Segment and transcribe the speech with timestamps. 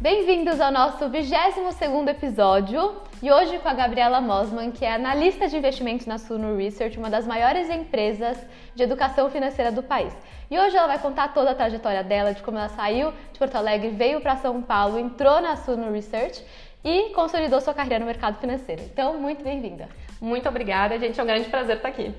[0.00, 5.58] Bem-vindos ao nosso 22º episódio e hoje com a Gabriela Mosman, que é analista de
[5.58, 8.38] investimentos na Suno Research, uma das maiores empresas
[8.74, 10.16] de educação financeira do país.
[10.50, 13.56] E hoje ela vai contar toda a trajetória dela, de como ela saiu de Porto
[13.56, 16.42] Alegre, veio para São Paulo, entrou na Suno Research
[16.82, 18.80] e consolidou sua carreira no mercado financeiro.
[18.80, 19.86] Então, muito bem-vinda.
[20.18, 21.20] Muito obrigada, gente.
[21.20, 22.14] É um grande prazer estar aqui.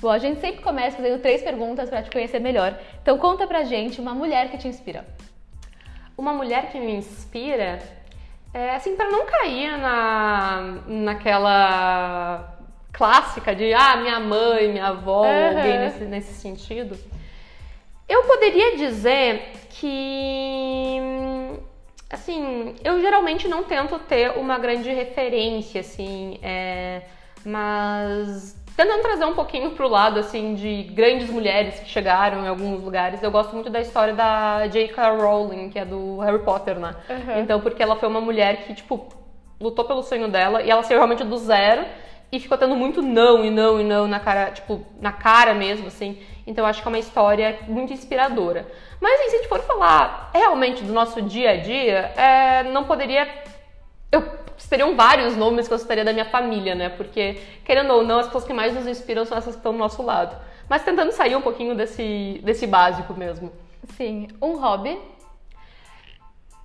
[0.00, 2.74] Bom, a gente sempre começa fazendo três perguntas para te conhecer melhor.
[3.02, 5.04] Então, conta pra gente uma mulher que te inspira.
[6.18, 7.78] Uma mulher que me inspira,
[8.52, 12.58] é assim, para não cair na, naquela
[12.92, 15.48] clássica de ah, minha mãe, minha avó, uhum.
[15.48, 16.98] alguém nesse, nesse sentido.
[18.08, 21.00] Eu poderia dizer que
[22.10, 27.02] assim, eu geralmente não tento ter uma grande referência, assim, é,
[27.44, 32.80] mas tentando trazer um pouquinho pro lado, assim, de grandes mulheres que chegaram em alguns
[32.80, 35.16] lugares, eu gosto muito da história da J.K.
[35.16, 36.94] Rowling, que é do Harry Potter, né?
[37.10, 37.40] Uhum.
[37.40, 39.08] Então, porque ela foi uma mulher que, tipo,
[39.60, 41.84] lutou pelo sonho dela e ela saiu realmente do zero
[42.30, 45.88] e ficou tendo muito não e não e não na cara, tipo, na cara mesmo,
[45.88, 46.16] assim.
[46.46, 48.64] Então eu acho que é uma história muito inspiradora.
[49.00, 52.84] Mas assim, se a gente for falar realmente do nosso dia a dia, é, não
[52.84, 53.26] poderia.
[54.12, 54.22] Eu
[54.66, 56.88] teriam vários nomes que eu citaria da minha família, né?
[56.88, 59.78] Porque, querendo ou não, as pessoas que mais nos inspiram são essas que estão do
[59.78, 60.36] nosso lado.
[60.68, 63.52] Mas tentando sair um pouquinho desse, desse básico mesmo.
[63.96, 64.28] Sim.
[64.42, 64.98] Um hobby?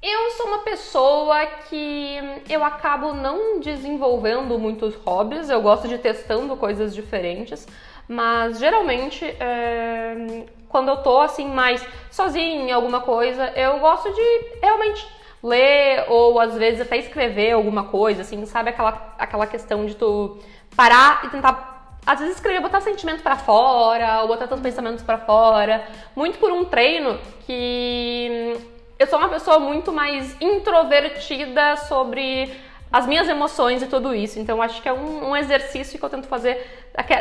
[0.02, 2.17] Eu sou uma pessoa que
[2.49, 7.66] eu acabo não desenvolvendo muitos hobbies, eu gosto de testando coisas diferentes.
[8.05, 14.59] Mas geralmente, é, quando eu tô assim mais sozinha em alguma coisa, eu gosto de
[14.61, 15.08] realmente
[15.44, 20.38] ler ou às vezes até escrever alguma coisa, assim, sabe aquela, aquela questão de tu
[20.75, 21.73] parar e tentar
[22.05, 26.52] às vezes escrever, botar sentimento para fora, ou botar teus pensamentos para fora, muito por
[26.52, 28.58] um treino que
[28.99, 32.54] eu sou uma pessoa muito mais introvertida sobre
[32.92, 34.39] as minhas emoções e tudo isso.
[34.39, 36.65] Então acho que é um, um, exercício que eu tento fazer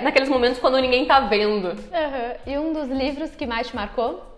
[0.02, 1.68] naqueles momentos quando ninguém tá vendo.
[1.68, 2.34] Uhum.
[2.46, 4.31] E um dos livros que mais te marcou?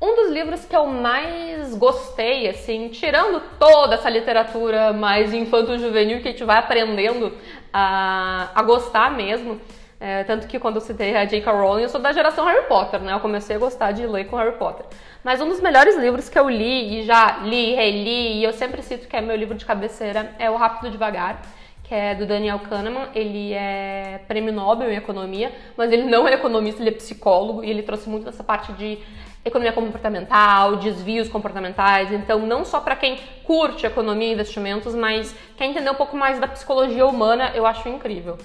[0.00, 6.28] Um dos livros que eu mais gostei, assim, tirando toda essa literatura mais infanto-juvenil que
[6.28, 7.36] a gente vai aprendendo
[7.70, 9.60] a, a gostar mesmo,
[10.00, 11.52] é, tanto que quando eu citei a J.K.
[11.52, 13.12] Rowling, eu sou da geração Harry Potter, né?
[13.12, 14.86] Eu comecei a gostar de ler com Harry Potter.
[15.22, 18.80] Mas um dos melhores livros que eu li, e já li, reli, e eu sempre
[18.80, 21.42] cito que é meu livro de cabeceira, é O Rápido Devagar,
[21.90, 23.08] que é do Daniel Kahneman.
[23.16, 27.68] Ele é prêmio Nobel em economia, mas ele não é economista, ele é psicólogo, e
[27.68, 28.96] ele trouxe muito dessa parte de
[29.44, 32.12] economia comportamental, desvios comportamentais.
[32.12, 36.38] Então, não só para quem curte economia e investimentos, mas quer entender um pouco mais
[36.38, 38.38] da psicologia humana, eu acho incrível.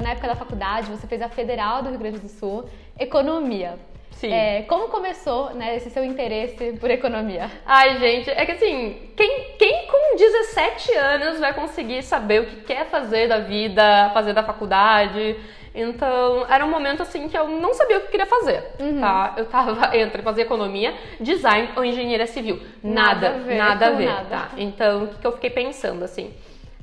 [0.00, 3.78] na época da faculdade, você fez a Federal do Rio Grande do Sul, Economia.
[4.24, 4.32] Sim.
[4.32, 7.50] É, como começou né, esse seu interesse por economia?
[7.66, 12.56] Ai, gente, é que assim, quem, quem com 17 anos vai conseguir saber o que
[12.62, 15.36] quer fazer da vida, fazer da faculdade?
[15.74, 19.00] Então, era um momento assim que eu não sabia o que queria fazer, uhum.
[19.00, 19.34] tá?
[19.36, 22.62] Eu tava entre fazer economia, design ou engenharia civil.
[22.82, 23.54] Nada, nada a ver.
[23.56, 24.28] Nada a ver nada.
[24.30, 24.50] Tá?
[24.56, 26.32] Então, o que eu fiquei pensando assim?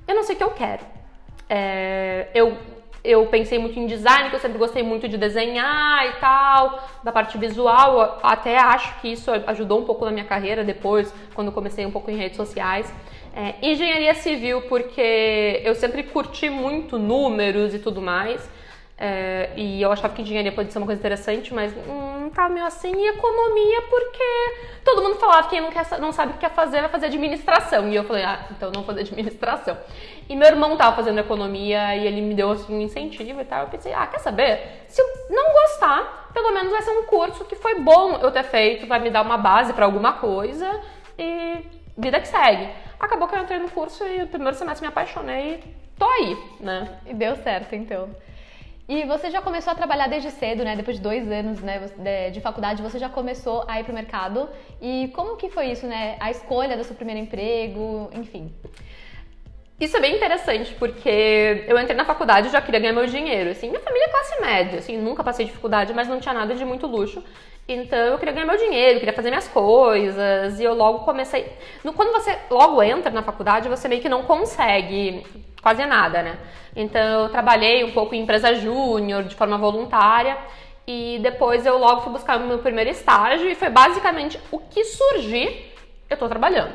[0.08, 0.84] Eu não sei o que eu quero.
[1.50, 2.56] É, eu
[3.04, 7.12] eu pensei muito em design, que eu sempre gostei muito de desenhar e tal, da
[7.12, 8.20] parte visual.
[8.22, 12.12] Até acho que isso ajudou um pouco na minha carreira depois, quando comecei um pouco
[12.12, 12.92] em redes sociais.
[13.36, 18.48] É, engenharia civil, porque eu sempre curti muito números e tudo mais.
[19.04, 22.68] É, e eu achava que engenharia pode ser uma coisa interessante, mas hum, tá meio
[22.68, 22.92] assim.
[22.96, 24.54] E economia, porque
[24.86, 27.08] todo mundo falava que quem não, quer, não sabe o que quer fazer vai fazer
[27.08, 27.90] administração.
[27.90, 29.76] E eu falei, ah, então não vou fazer administração.
[30.30, 33.64] E meu irmão tava fazendo economia e ele me deu assim, um incentivo e tal.
[33.64, 34.86] Eu pensei, ah, quer saber?
[34.88, 38.44] Se eu não gostar, pelo menos vai ser um curso que foi bom eu ter
[38.44, 40.80] feito, vai me dar uma base para alguma coisa
[41.18, 41.66] e
[41.98, 42.70] vida que segue.
[43.00, 46.38] Acabou que eu entrei no curso e no primeiro semestre me apaixonei e tô aí,
[46.60, 47.00] né?
[47.08, 48.08] E deu certo, então.
[48.90, 50.76] E você já começou a trabalhar desde cedo, né?
[50.76, 54.50] Depois de dois anos né, de faculdade, você já começou a ir para o mercado.
[54.82, 56.18] E como que foi isso, né?
[56.20, 58.54] A escolha do seu primeiro emprego, enfim.
[59.80, 63.50] Isso é bem interessante, porque eu entrei na faculdade e já queria ganhar meu dinheiro.
[63.50, 66.64] Assim, minha família é classe média, assim, nunca passei dificuldade, mas não tinha nada de
[66.64, 67.24] muito luxo.
[67.68, 71.52] Então eu queria ganhar meu dinheiro, queria fazer minhas coisas, e eu logo comecei.
[71.96, 75.26] Quando você logo entra na faculdade, você meio que não consegue
[75.62, 76.38] quase nada, né?
[76.76, 80.38] Então eu trabalhei um pouco em empresa júnior, de forma voluntária,
[80.88, 84.84] e depois eu logo fui buscar o meu primeiro estágio, e foi basicamente o que
[84.84, 85.74] surgir,
[86.10, 86.74] eu tô trabalhando.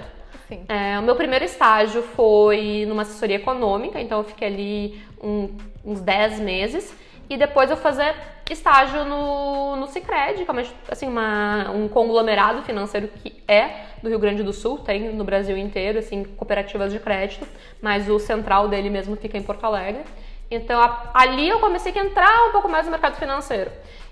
[0.69, 6.01] É, o meu primeiro estágio foi numa assessoria econômica, então eu fiquei ali um, uns
[6.01, 6.97] 10 meses.
[7.29, 8.15] E depois eu fazer
[8.53, 14.09] estágio no, no Cicred, que é uma, assim, uma, um conglomerado financeiro que é do
[14.09, 17.47] Rio Grande do Sul, tem no Brasil inteiro, assim, cooperativas de crédito,
[17.81, 20.03] mas o central dele mesmo fica em Porto Alegre.
[20.51, 23.71] Então, a, ali eu comecei a entrar um pouco mais no mercado financeiro.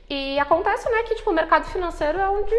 [0.09, 2.55] E acontece, né, que tipo, o mercado financeiro é onde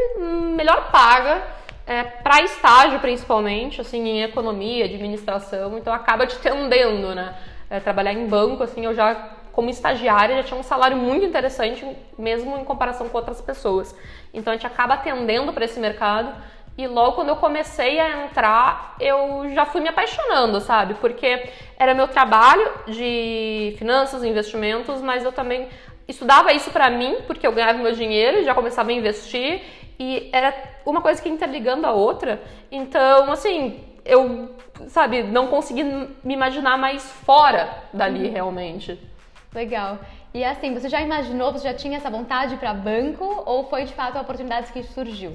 [0.55, 1.43] melhor paga,
[1.85, 7.35] é, para estágio principalmente, assim, em economia, administração, então acaba te tendendo, né?
[7.69, 9.13] É, trabalhar em banco, assim, eu já,
[9.55, 11.87] como estagiária, já tinha um salário muito interessante,
[12.19, 13.95] mesmo em comparação com outras pessoas.
[14.33, 16.35] Então a gente acaba atendendo para esse mercado.
[16.77, 20.95] E logo quando eu comecei a entrar, eu já fui me apaixonando, sabe?
[20.95, 21.49] Porque
[21.79, 25.69] era meu trabalho de finanças, investimentos, mas eu também
[26.05, 29.61] estudava isso para mim, porque eu ganhava meu dinheiro, já começava a investir
[29.97, 30.53] e era
[30.85, 32.41] uma coisa que interligando a outra.
[32.69, 34.53] Então, assim, eu,
[34.89, 38.33] sabe, não consegui me imaginar mais fora dali uhum.
[38.33, 39.14] realmente.
[39.55, 39.99] Legal.
[40.33, 43.93] E assim, você já imaginou, você já tinha essa vontade para banco ou foi de
[43.93, 45.33] fato a oportunidade que surgiu?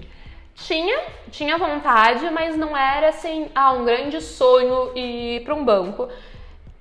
[0.54, 1.00] Tinha,
[1.30, 6.06] tinha vontade, mas não era assim, ah, um grande sonho ir para um banco.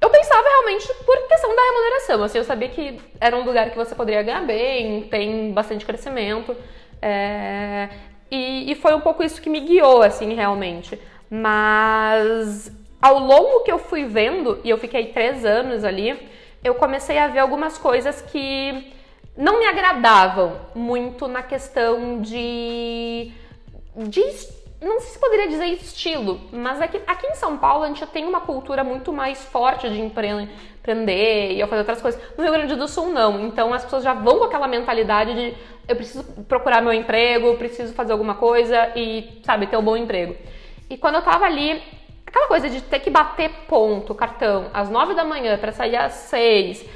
[0.01, 3.77] Eu pensava realmente por questão da remuneração, assim, eu sabia que era um lugar que
[3.77, 6.55] você poderia ganhar bem, tem bastante crescimento,
[7.01, 7.89] é,
[8.29, 10.99] e, e foi um pouco isso que me guiou, assim, realmente.
[11.29, 12.71] Mas
[13.01, 16.17] ao longo que eu fui vendo, e eu fiquei três anos ali,
[16.63, 18.93] eu comecei a ver algumas coisas que
[19.35, 23.31] não me agradavam muito na questão de,
[23.95, 24.21] de
[24.81, 28.25] não sei se poderia dizer estilo, mas aqui, aqui em São Paulo a gente tem
[28.25, 32.21] uma cultura muito mais forte de empreender e fazer outras coisas.
[32.37, 33.45] No Rio Grande do Sul, não.
[33.45, 35.57] Então as pessoas já vão com aquela mentalidade de
[35.87, 40.35] eu preciso procurar meu emprego, preciso fazer alguma coisa e, sabe, ter um bom emprego.
[40.89, 41.81] E quando eu tava ali,
[42.29, 46.13] aquela coisa de ter que bater ponto, cartão, às nove da manhã para sair às
[46.13, 46.87] seis,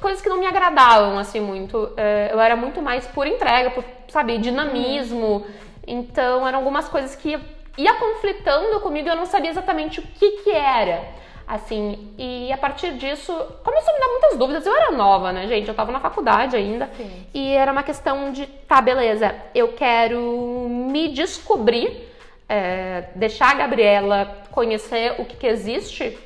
[0.00, 1.92] coisas que não me agradavam, assim, muito.
[1.96, 5.44] É, eu era muito mais por entrega, por, sabe, dinamismo.
[5.86, 7.38] Então, eram algumas coisas que
[7.76, 11.04] ia conflitando comigo e eu não sabia exatamente o que que era.
[11.46, 13.32] Assim, e a partir disso,
[13.62, 14.66] começou a me dar muitas dúvidas.
[14.66, 15.68] Eu era nova, né, gente?
[15.68, 16.90] Eu tava na faculdade ainda.
[16.96, 17.26] Sim.
[17.32, 20.20] E era uma questão de, tá, beleza, eu quero
[20.68, 22.08] me descobrir,
[22.48, 26.16] é, deixar a Gabriela conhecer o que, que existe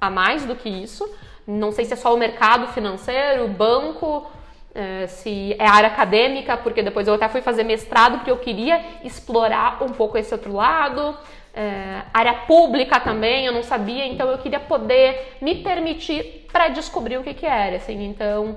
[0.00, 1.08] a mais do que isso.
[1.46, 4.30] Não sei se é só o mercado financeiro, banco,
[4.74, 8.80] é, se é área acadêmica, porque depois eu até fui fazer mestrado porque eu queria
[9.04, 11.16] explorar um pouco esse outro lado.
[11.54, 17.18] É, área pública também, eu não sabia, então eu queria poder me permitir para descobrir
[17.18, 18.56] o que, que era, assim, então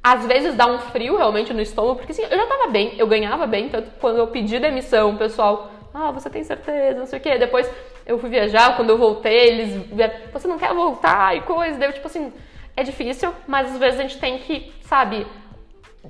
[0.00, 3.08] às vezes dá um frio realmente no estômago, porque assim, eu já tava bem, eu
[3.08, 7.22] ganhava bem, tanto quando eu pedi demissão, pessoal, ah, você tem certeza, não sei o
[7.22, 7.70] quê, depois
[8.04, 9.86] eu fui viajar, quando eu voltei, eles
[10.30, 12.30] você não quer voltar e coisa, deu tipo assim,
[12.76, 15.26] é difícil, mas às vezes a gente tem que, sabe,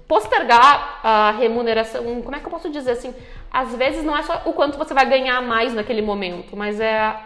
[0.08, 3.14] postergar a remuneração, como é que eu posso dizer assim?
[3.48, 7.16] Às vezes não é só o quanto você vai ganhar mais naquele momento, mas é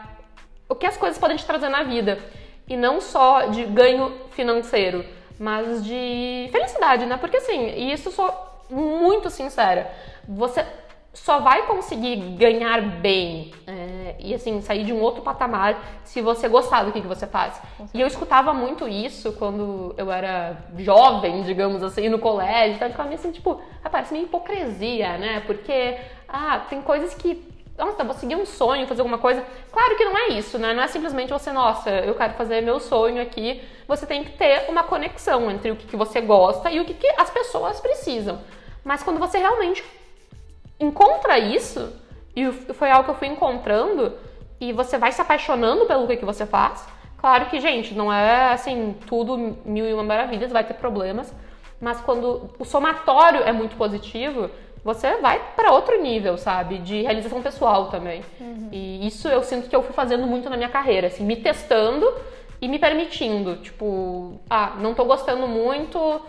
[0.68, 2.18] o que as coisas podem te trazer na vida.
[2.68, 5.04] E não só de ganho financeiro,
[5.38, 7.16] mas de felicidade, né?
[7.16, 8.32] Porque assim, e isso sou
[8.70, 9.90] muito sincera.
[10.28, 10.64] Você
[11.12, 16.48] só vai conseguir ganhar bem é, e assim sair de um outro patamar se você
[16.48, 17.60] gostar do que, que você faz.
[17.92, 22.76] E eu escutava muito isso quando eu era jovem, digamos assim, no colégio.
[22.76, 25.42] Então eu ficava meio assim, tipo, ah, parece meio hipocrisia, né?
[25.46, 29.42] Porque, ah, tem coisas que nossa, vou seguir um sonho, fazer alguma coisa.
[29.72, 30.74] Claro que não é isso, né?
[30.74, 33.62] Não é simplesmente você, nossa, eu quero fazer meu sonho aqui.
[33.88, 36.92] Você tem que ter uma conexão entre o que, que você gosta e o que,
[36.92, 38.38] que as pessoas precisam.
[38.84, 39.82] Mas quando você realmente
[40.80, 41.92] encontra isso,
[42.34, 44.14] e foi algo que eu fui encontrando,
[44.60, 46.86] e você vai se apaixonando pelo que, que você faz.
[47.18, 51.32] Claro que, gente, não é assim, tudo mil e uma maravilhas, vai ter problemas,
[51.80, 54.50] mas quando o somatório é muito positivo,
[54.82, 56.78] você vai para outro nível, sabe?
[56.78, 58.22] De realização pessoal também.
[58.40, 58.68] Uhum.
[58.72, 62.10] E isso eu sinto que eu fui fazendo muito na minha carreira, assim, me testando
[62.60, 63.56] e me permitindo.
[63.56, 66.20] Tipo, ah, não tô gostando muito,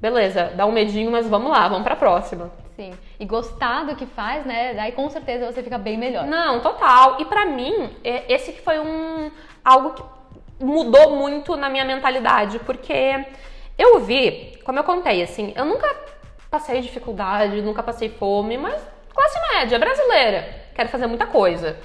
[0.00, 2.50] beleza, dá um medinho, mas vamos lá, vamos pra próxima.
[2.76, 2.92] Sim.
[3.18, 4.74] E gostar do que faz, né?
[4.74, 6.26] Daí com certeza você fica bem melhor.
[6.26, 7.16] Não, total.
[7.18, 9.30] E para mim, esse que foi um
[9.64, 10.02] algo que
[10.62, 13.24] mudou muito na minha mentalidade, porque
[13.78, 15.88] eu vi, como eu contei, assim, eu nunca
[16.50, 18.80] passei dificuldade, nunca passei fome, mas
[19.12, 21.78] classe média, brasileira, quero fazer muita coisa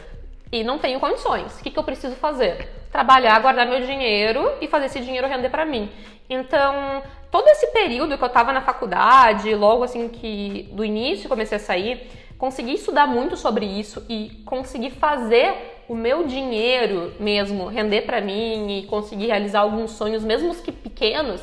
[0.51, 1.59] e não tenho condições.
[1.59, 2.80] O que, que eu preciso fazer?
[2.91, 5.89] Trabalhar, guardar meu dinheiro e fazer esse dinheiro render para mim.
[6.29, 11.57] Então, todo esse período que eu estava na faculdade, logo assim que do início comecei
[11.57, 18.01] a sair, consegui estudar muito sobre isso e consegui fazer o meu dinheiro mesmo render
[18.01, 21.41] para mim e conseguir realizar alguns sonhos, mesmo que pequenos.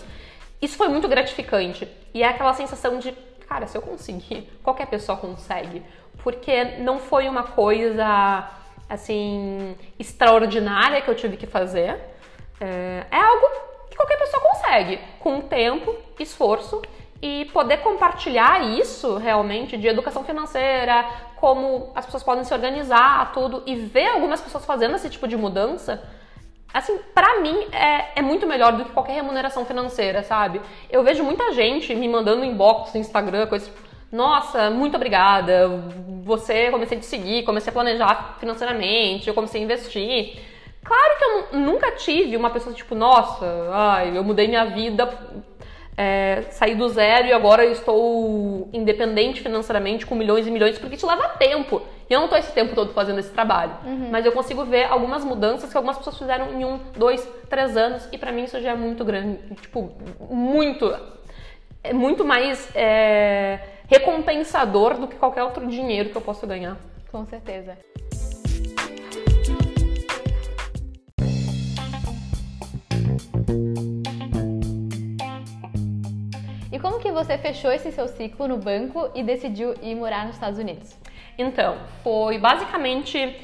[0.60, 1.86] isso foi muito gratificante.
[2.12, 3.12] E é aquela sensação de,
[3.46, 5.82] cara, se eu conseguir, qualquer pessoa consegue.
[6.22, 8.50] Porque não foi uma coisa,
[8.88, 11.98] assim, extraordinária que eu tive que fazer.
[12.60, 13.46] É, é algo
[13.90, 16.82] que qualquer pessoa consegue, com tempo, esforço
[17.20, 21.04] e poder compartilhar isso realmente de educação financeira,
[21.36, 25.36] como as pessoas podem se organizar, tudo, e ver algumas pessoas fazendo esse tipo de
[25.36, 26.02] mudança,
[26.72, 30.60] assim, pra mim é, é muito melhor do que qualquer remuneração financeira, sabe?
[30.90, 33.70] Eu vejo muita gente me mandando inbox no Instagram, coisas
[34.10, 35.68] nossa, muito obrigada,
[36.24, 40.38] você comecei a te seguir, comecei a planejar financeiramente, eu comecei a investir.
[40.82, 45.06] Claro que eu nunca tive uma pessoa tipo, nossa, ai, eu mudei minha vida
[45.98, 50.94] é, sair do zero e agora eu estou independente financeiramente com milhões e milhões, porque
[50.94, 51.82] isso leva tempo.
[52.08, 53.72] E eu não estou esse tempo todo fazendo esse trabalho.
[53.84, 54.08] Uhum.
[54.10, 58.08] Mas eu consigo ver algumas mudanças que algumas pessoas fizeram em um, dois, três anos,
[58.12, 59.38] e para mim isso já é muito grande.
[59.60, 59.92] Tipo,
[60.30, 60.96] muito.
[61.82, 66.76] É muito mais é, recompensador do que qualquer outro dinheiro que eu possa ganhar.
[67.10, 67.76] Com certeza.
[76.70, 80.34] E como que você fechou esse seu ciclo no banco e decidiu ir morar nos
[80.34, 80.94] Estados Unidos?
[81.38, 83.34] Então, foi basicamente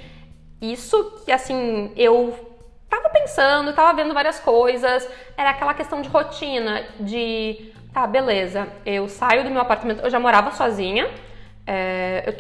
[0.61, 2.55] isso que assim, eu
[2.89, 9.09] tava pensando, tava vendo várias coisas, era aquela questão de rotina, de tá, beleza, eu
[9.09, 11.09] saio do meu apartamento, eu já morava sozinha,
[11.65, 12.35] é, eu,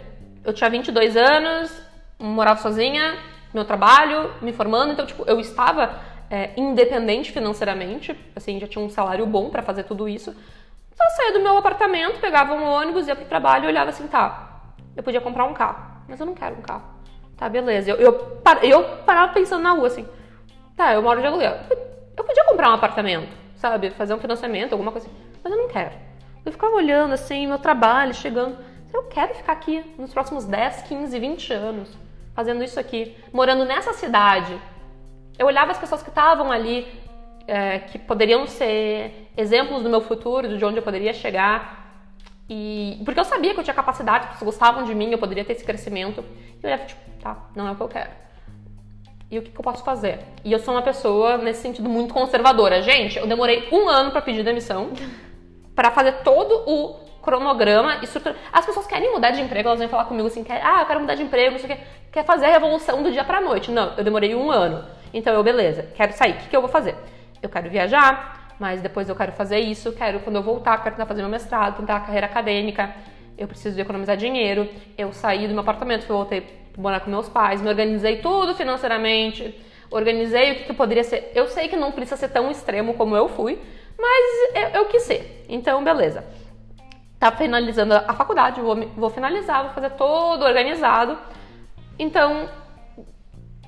[0.46, 1.80] eu tinha 22 anos,
[2.18, 3.16] morava sozinha,
[3.54, 8.90] meu trabalho, me formando, então, tipo, eu estava é, independente financeiramente, assim, já tinha um
[8.90, 10.30] salário bom para fazer tudo isso,
[10.92, 14.08] então eu saía do meu apartamento, pegava um ônibus, ia pro trabalho e olhava assim,
[14.08, 16.82] tá, eu podia comprar um carro, mas eu não quero um carro.
[17.36, 17.90] Tá, beleza.
[17.90, 20.06] Eu, eu, eu parava pensando na rua assim,
[20.76, 21.58] tá, eu moro de aluguel.
[22.16, 23.90] Eu podia comprar um apartamento, sabe?
[23.90, 25.92] Fazer um financiamento, alguma coisa assim, mas eu não quero.
[26.44, 28.56] Eu ficava olhando assim, meu trabalho, chegando.
[28.92, 31.98] Eu quero ficar aqui nos próximos 10, 15, 20 anos,
[32.34, 34.58] fazendo isso aqui, morando nessa cidade.
[35.38, 36.86] Eu olhava as pessoas que estavam ali,
[37.46, 41.84] é, que poderiam ser exemplos do meu futuro, de onde eu poderia chegar.
[42.48, 45.44] E porque eu sabia que eu tinha capacidade, que eles gostavam de mim, eu poderia
[45.44, 46.20] ter esse crescimento.
[46.22, 48.10] E eu olhava tipo, tá, não é o que eu quero.
[49.30, 50.20] E o que, que eu posso fazer?
[50.44, 52.80] E eu sou uma pessoa nesse sentido muito conservadora.
[52.82, 54.92] Gente, eu demorei um ano para pedir demissão,
[55.74, 58.36] para fazer todo o cronograma e estrutura.
[58.52, 61.00] As pessoas querem mudar de emprego, elas vêm falar comigo assim, quer, ah, eu quero
[61.00, 63.70] mudar de emprego, não sei o quê, quer fazer a revolução do dia pra noite.
[63.70, 64.84] Não, eu demorei um ano.
[65.12, 66.94] Então eu, beleza, quero sair, o que, que eu vou fazer?
[67.44, 71.06] eu quero viajar, mas depois eu quero fazer isso, quero quando eu voltar, quero tentar
[71.06, 72.94] fazer meu mestrado, tentar a carreira acadêmica,
[73.36, 74.68] eu preciso economizar dinheiro.
[74.96, 79.54] Eu saí do meu apartamento, voltei para morar com meus pais, me organizei tudo financeiramente,
[79.90, 81.32] organizei o que, que poderia ser.
[81.34, 83.58] Eu sei que não precisa ser tão extremo como eu fui,
[83.98, 85.44] mas eu, eu quis ser.
[85.48, 86.24] Então, beleza.
[87.18, 91.18] Tá finalizando a faculdade, vou, vou finalizar, vou fazer todo organizado.
[91.98, 92.48] Então,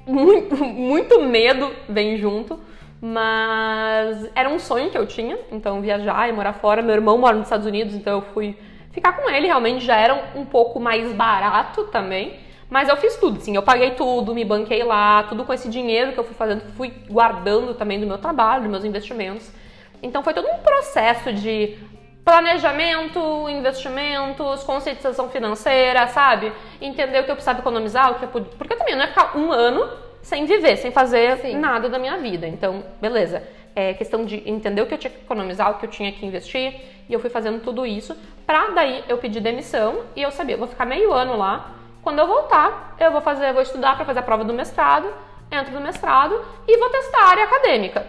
[0.07, 2.61] muito, muito medo vem junto
[3.01, 6.83] mas era um sonho que eu tinha, então viajar e morar fora.
[6.83, 8.59] Meu irmão mora nos Estados Unidos, então eu fui
[8.91, 9.47] ficar com ele.
[9.47, 12.41] Realmente já era um pouco mais barato também.
[12.69, 13.55] Mas eu fiz tudo, sim.
[13.55, 16.93] Eu paguei tudo, me banquei lá, tudo com esse dinheiro que eu fui fazendo, fui
[17.09, 19.53] guardando também do meu trabalho, dos meus investimentos.
[20.03, 21.79] Então foi todo um processo de
[22.25, 26.53] planejamento, investimentos, conscientização financeira, sabe?
[26.81, 28.51] Entender o que eu precisava economizar, o que eu podia.
[28.59, 29.89] Porque eu também não ia ficar um ano
[30.23, 31.57] sem viver, sem fazer Sim.
[31.57, 32.49] nada da minha vida.
[32.49, 33.45] Então, beleza.
[33.77, 36.27] É questão de entender o que eu tinha que economizar, o que eu tinha que
[36.27, 36.75] investir,
[37.09, 38.17] e eu fui fazendo tudo isso.
[38.45, 41.71] Pra daí eu pedir demissão e eu sabia, eu vou ficar meio ano lá.
[42.03, 45.13] Quando eu voltar, eu vou fazer, vou estudar para fazer a prova do mestrado,
[45.53, 48.07] entro no mestrado e vou testar a área acadêmica.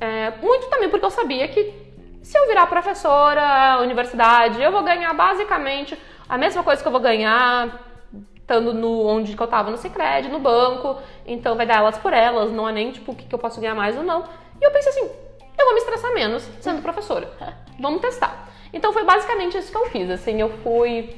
[0.00, 1.72] É, muito também porque eu sabia que
[2.22, 5.96] se eu virar professora, universidade, eu vou ganhar basicamente
[6.28, 7.86] a mesma coisa que eu vou ganhar
[8.36, 12.12] estando no onde que eu tava no Sicredi, no banco, então vai dar elas por
[12.12, 14.24] elas, não é nem tipo o que, que eu posso ganhar mais ou não.
[14.60, 15.10] E eu pensei assim,
[15.58, 17.30] eu vou me estressar menos sendo professora.
[17.78, 18.48] Vamos testar.
[18.72, 21.16] Então foi basicamente isso que eu fiz, assim, eu fui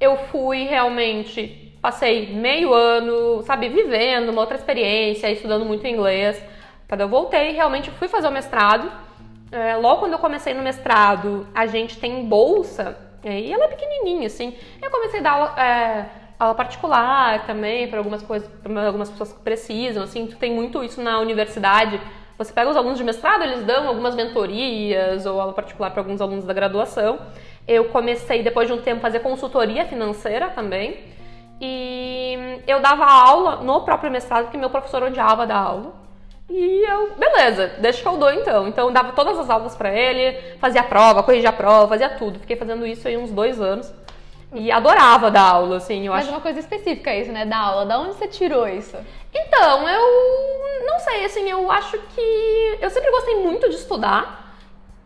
[0.00, 6.42] eu fui realmente passei meio ano, sabe, vivendo uma outra experiência, estudando muito inglês.
[6.88, 8.90] Quando eu voltei, realmente fui fazer o mestrado.
[9.52, 14.26] É, logo quando eu comecei no mestrado, a gente tem bolsa e ela é pequenininha,
[14.26, 14.52] assim.
[14.82, 19.32] Eu comecei a dar aula, é, aula particular também para algumas coisas, para algumas pessoas
[19.32, 20.26] que precisam, assim.
[20.26, 22.00] Tu tem muito isso na universidade.
[22.36, 26.20] Você pega os alunos de mestrado, eles dão algumas mentorias ou aula particular para alguns
[26.20, 27.20] alunos da graduação.
[27.68, 31.14] Eu comecei, depois de um tempo, a fazer consultoria financeira também.
[31.60, 35.94] E eu dava aula no próprio mestrado, porque meu professor odiava dar aula.
[36.48, 38.68] E eu, beleza, deixa que eu dou então.
[38.68, 42.38] Então eu dava todas as aulas para ele, fazia prova, corrigia a prova, fazia tudo.
[42.38, 43.92] Fiquei fazendo isso aí uns dois anos.
[44.52, 46.32] E adorava dar aula, assim, eu Mas acho.
[46.32, 47.44] uma coisa específica isso, né?
[47.44, 47.84] Da aula.
[47.84, 48.96] Da onde você tirou isso?
[49.34, 54.45] Então, eu não sei, assim, eu acho que eu sempre gostei muito de estudar.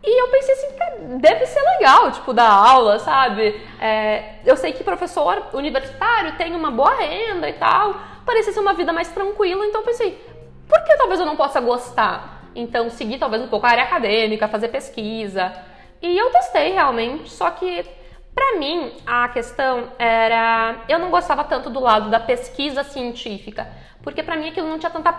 [0.03, 3.61] E eu pensei assim, deve ser legal, tipo, dar aula, sabe?
[3.79, 7.95] É, eu sei que professor universitário tem uma boa renda e tal.
[8.25, 10.19] Parecia ser uma vida mais tranquila, então pensei,
[10.67, 12.41] por que talvez eu não possa gostar?
[12.55, 15.53] Então, seguir talvez um pouco a área acadêmica, fazer pesquisa.
[16.01, 17.85] E eu testei realmente, só que
[18.33, 20.83] pra mim a questão era.
[20.89, 23.67] Eu não gostava tanto do lado da pesquisa científica,
[24.01, 25.13] porque pra mim aquilo não tinha tanta.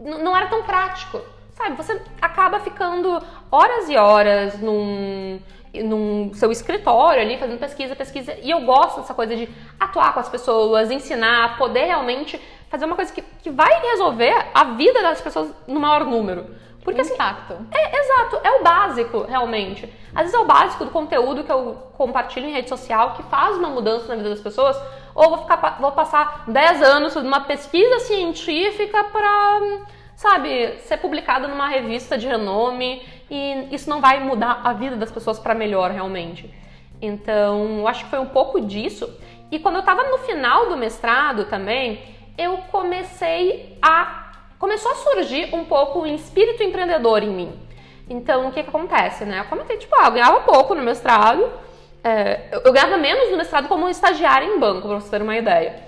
[0.00, 1.20] Não era tão prático.
[1.54, 5.40] Sabe, você acaba ficando horas e horas num,
[5.72, 8.36] num seu escritório ali, fazendo pesquisa, pesquisa.
[8.42, 12.96] E eu gosto dessa coisa de atuar com as pessoas, ensinar, poder realmente fazer uma
[12.96, 16.44] coisa que, que vai resolver a vida das pessoas no maior número.
[16.82, 17.56] Porque assim, Impacto.
[17.72, 19.90] é, exato, é o básico, realmente.
[20.14, 23.56] Às vezes é o básico do conteúdo que eu compartilho em rede social que faz
[23.56, 24.76] uma mudança na vida das pessoas,
[25.14, 29.60] ou vou, ficar, vou passar 10 anos numa pesquisa científica pra,
[30.16, 35.10] sabe, ser publicada numa revista de renome e isso não vai mudar a vida das
[35.10, 36.52] pessoas pra melhor, realmente.
[37.00, 39.12] Então, eu acho que foi um pouco disso.
[39.50, 42.02] E quando eu tava no final do mestrado também,
[42.36, 44.22] eu comecei a
[44.58, 47.52] começou a surgir um pouco o espírito empreendedor em mim.
[48.08, 49.40] Então, o que que acontece, né?
[49.40, 51.50] Eu comentei, tipo, ah, eu ganhava pouco no mestrado,
[52.02, 55.82] é, eu, ganhava menos no mestrado como estagiária em banco, pra vocês terem uma ideia.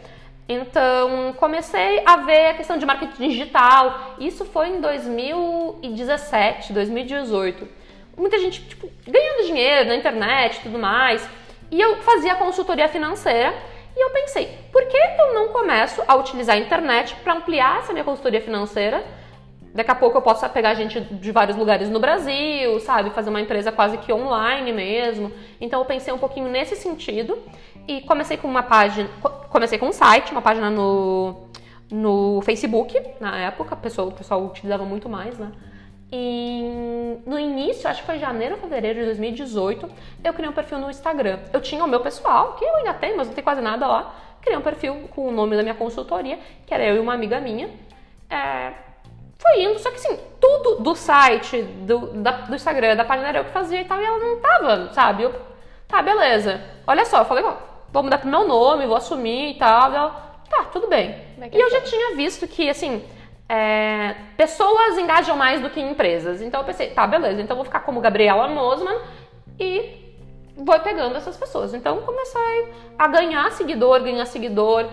[0.49, 4.15] Então, comecei a ver a questão de marketing digital.
[4.19, 7.67] Isso foi em 2017, 2018.
[8.17, 11.29] Muita gente, tipo, ganhando dinheiro na internet e tudo mais.
[11.71, 13.53] E eu fazia consultoria financeira.
[13.97, 17.93] E eu pensei, por que eu não começo a utilizar a internet para ampliar essa
[17.93, 19.03] minha consultoria financeira?
[19.75, 23.11] Daqui a pouco eu posso pegar gente de vários lugares no Brasil, sabe?
[23.11, 25.32] Fazer uma empresa quase que online mesmo.
[25.61, 27.37] Então eu pensei um pouquinho nesse sentido
[27.88, 31.49] e comecei com uma página, co- comecei com um site, uma página no,
[31.90, 35.50] no Facebook, na época, o pessoal, o pessoal utilizava muito mais, né?
[36.12, 39.88] E no início, acho que foi janeiro fevereiro de 2018,
[40.22, 41.38] eu criei um perfil no Instagram.
[41.52, 44.14] Eu tinha o meu pessoal, que eu ainda tenho, mas não tem quase nada lá.
[44.40, 47.40] Criei um perfil com o nome da minha consultoria, que era eu e uma amiga
[47.40, 47.68] minha.
[48.30, 48.72] É,
[49.38, 53.38] foi indo, só que assim, tudo do site, do, da- do Instagram, da página era
[53.40, 55.25] eu que fazia e tal, e ela não tava, sabe?
[55.25, 55.34] Eu,
[55.88, 56.60] tá, beleza.
[56.86, 57.54] Olha só, eu falei, ó,
[57.92, 59.92] vou mudar pro meu nome, vou assumir e tal.
[59.92, 61.14] E ela, tá, tudo bem.
[61.50, 61.86] Que E eu é já bom.
[61.86, 63.02] tinha visto que, assim,
[63.49, 66.42] é, pessoas engajam mais do que empresas.
[66.42, 68.99] Então eu pensei, tá, beleza, então eu vou ficar como Gabriela Mosman
[69.58, 70.06] e
[70.56, 71.75] vou pegando essas pessoas.
[71.75, 74.86] Então comecei a ganhar seguidor, ganhar seguidor.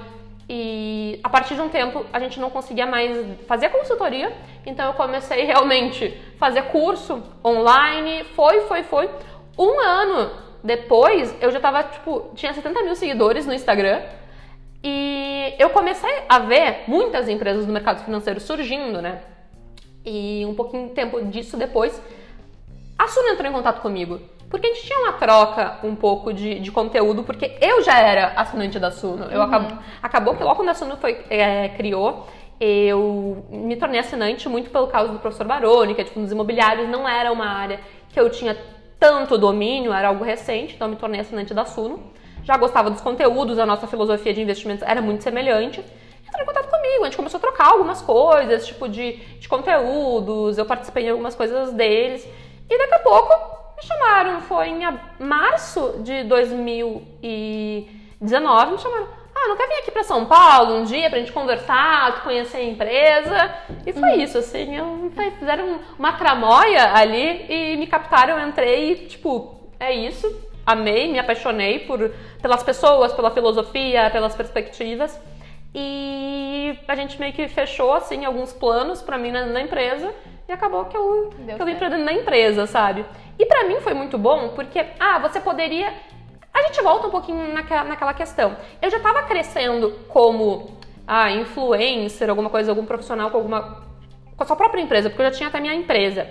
[0.48, 4.32] E a partir de um tempo a gente não conseguia mais fazer consultoria,
[4.66, 9.10] então eu comecei realmente a fazer curso online, foi, foi, foi.
[9.58, 10.32] Um ano
[10.64, 14.02] depois eu já tava, tipo, tinha 70 mil seguidores no Instagram.
[14.84, 19.22] E eu comecei a ver muitas empresas do mercado financeiro surgindo, né?
[20.06, 22.02] E um pouquinho de tempo disso depois,
[22.98, 24.20] a Suno entrou em contato comigo.
[24.50, 28.34] Porque a gente tinha uma troca um pouco de, de conteúdo, porque eu já era
[28.36, 29.26] assinante da Suno.
[29.26, 32.28] Eu acabo, acabou que logo quando a Suno foi, é, criou,
[32.60, 36.88] eu me tornei assinante muito pelo causa do professor Baroni, que é tipo, nos imobiliários
[36.88, 38.56] não era uma área que eu tinha
[39.04, 42.14] tanto domínio, era algo recente, então me tornei assinante da Suno.
[42.42, 45.84] Já gostava dos conteúdos, a nossa filosofia de investimentos era muito semelhante.
[46.26, 50.58] Entrou em contato comigo, a gente começou a trocar algumas coisas, tipo de, de conteúdos,
[50.58, 52.26] eu participei em algumas coisas deles.
[52.70, 53.34] E daqui a pouco
[53.76, 54.80] me chamaram, foi em
[55.20, 59.10] março de 2019, me chamaram.
[59.44, 62.58] Ah, não quer vir aqui pra São Paulo um dia pra gente conversar, tu conhecer
[62.58, 63.56] a empresa?
[63.86, 68.96] E foi isso, assim, eu, fizeram uma tramóia ali e me captaram, eu entrei e,
[69.08, 70.34] tipo, é isso.
[70.66, 72.10] Amei, me apaixonei por,
[72.42, 75.20] pelas pessoas, pela filosofia, pelas perspectivas.
[75.76, 80.14] E a gente meio que fechou, assim, alguns planos pra mim na, na empresa.
[80.48, 83.06] E acabou que eu, Deu que eu vim pra dentro da empresa, sabe?
[83.38, 85.92] E pra mim foi muito bom, porque, ah, você poderia.
[86.54, 88.56] A gente volta um pouquinho naquela, naquela questão.
[88.82, 93.84] Eu já tava crescendo como ah, influencer, alguma coisa, algum profissional com alguma.
[94.38, 96.28] com a sua própria empresa, porque eu já tinha até minha empresa.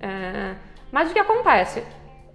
[0.00, 0.54] É,
[0.90, 1.84] Mas o que acontece?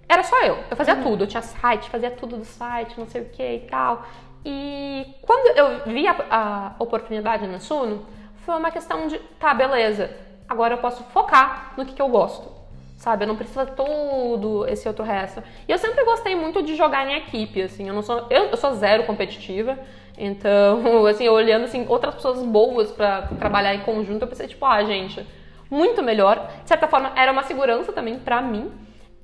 [0.08, 0.58] Era só eu.
[0.70, 1.24] Eu fazia tudo.
[1.24, 4.04] Eu tinha site, fazia tudo do site, não sei o que e tal.
[4.44, 8.06] E quando eu vi a, a oportunidade na Suno,
[8.44, 10.10] foi uma questão de, tá, beleza,
[10.48, 12.61] agora eu posso focar no que, que eu gosto.
[13.02, 15.42] Sabe, eu não preciso todo esse outro resto.
[15.66, 17.88] E eu sempre gostei muito de jogar em equipe, assim.
[17.88, 19.76] Eu não sou, eu, eu sou zero competitiva.
[20.16, 24.84] Então, assim, olhando assim, outras pessoas boas para trabalhar em conjunto, eu pensei, tipo, ah,
[24.84, 25.26] gente,
[25.68, 26.48] muito melhor.
[26.62, 28.70] De certa forma, era uma segurança também para mim.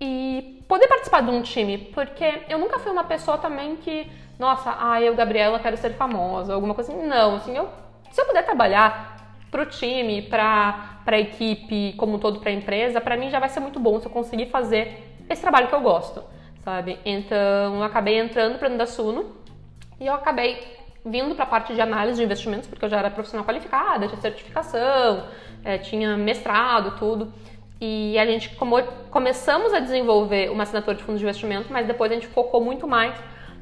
[0.00, 4.10] E poder participar de um time, porque eu nunca fui uma pessoa também que,
[4.40, 7.06] nossa, ah, eu, Gabriela, quero ser famosa, alguma coisa assim.
[7.06, 7.68] Não, assim, eu,
[8.10, 9.17] se eu puder trabalhar
[9.50, 13.61] pro time, pra, pra equipe, como um todo, pra empresa, para mim já vai ser
[13.61, 16.22] muito bom se eu conseguir fazer esse trabalho que eu gosto,
[16.64, 16.98] sabe?
[17.04, 19.37] Então, eu acabei entrando para dentro da Suno
[20.00, 23.11] e eu acabei vindo para a parte de análise de investimentos, porque eu já era
[23.11, 25.24] profissional qualificada, tinha certificação,
[25.64, 27.32] é, tinha mestrado, tudo.
[27.80, 32.11] E a gente como, começamos a desenvolver uma assinatura de fundos de investimento, mas depois
[32.11, 33.14] a gente focou muito mais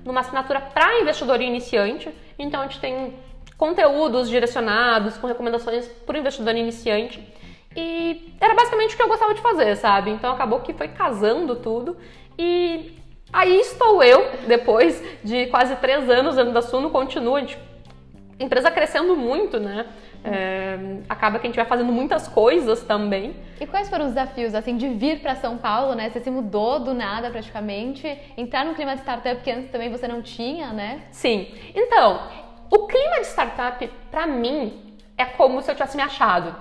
[0.05, 2.11] numa assinatura para investidor iniciante.
[2.39, 3.15] Então a gente tem
[3.57, 7.21] conteúdos direcionados com recomendações para o investidor iniciante.
[7.75, 10.11] E era basicamente o que eu gostava de fazer, sabe?
[10.11, 11.97] Então acabou que foi casando tudo.
[12.39, 12.97] E
[13.33, 17.59] aí estou eu, depois de quase três anos dentro da Suno, continua, a gente,
[18.41, 19.87] empresa crescendo muito, né?
[20.25, 23.37] É, acaba que a gente vai fazendo muitas coisas também.
[23.61, 26.11] E quais foram os desafios, assim, de vir para São Paulo, né?
[26.11, 30.09] Você se mudou do nada praticamente, entrar no clima de startup que antes também você
[30.09, 31.03] não tinha, né?
[31.13, 31.47] Sim.
[31.75, 32.21] Então,
[32.71, 36.55] o clima de startup, para mim, é como se eu tivesse me achado.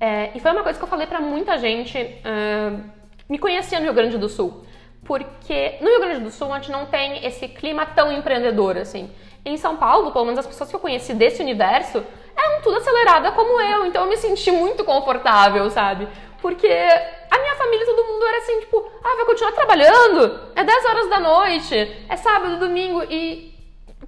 [0.00, 2.82] É, e foi uma coisa que eu falei para muita gente uh,
[3.28, 4.64] me conhecia no Rio Grande do Sul.
[5.04, 9.10] Porque no Rio Grande do Sul a gente não tem esse clima tão empreendedor assim.
[9.44, 12.02] Em São Paulo, pelo menos as pessoas que eu conheci desse universo,
[12.36, 16.08] eram tudo acelerada como eu, então eu me senti muito confortável, sabe?
[16.40, 20.52] Porque a minha família, todo mundo era assim, tipo, ah, vai continuar trabalhando?
[20.56, 23.53] É 10 horas da noite, é sábado, domingo, e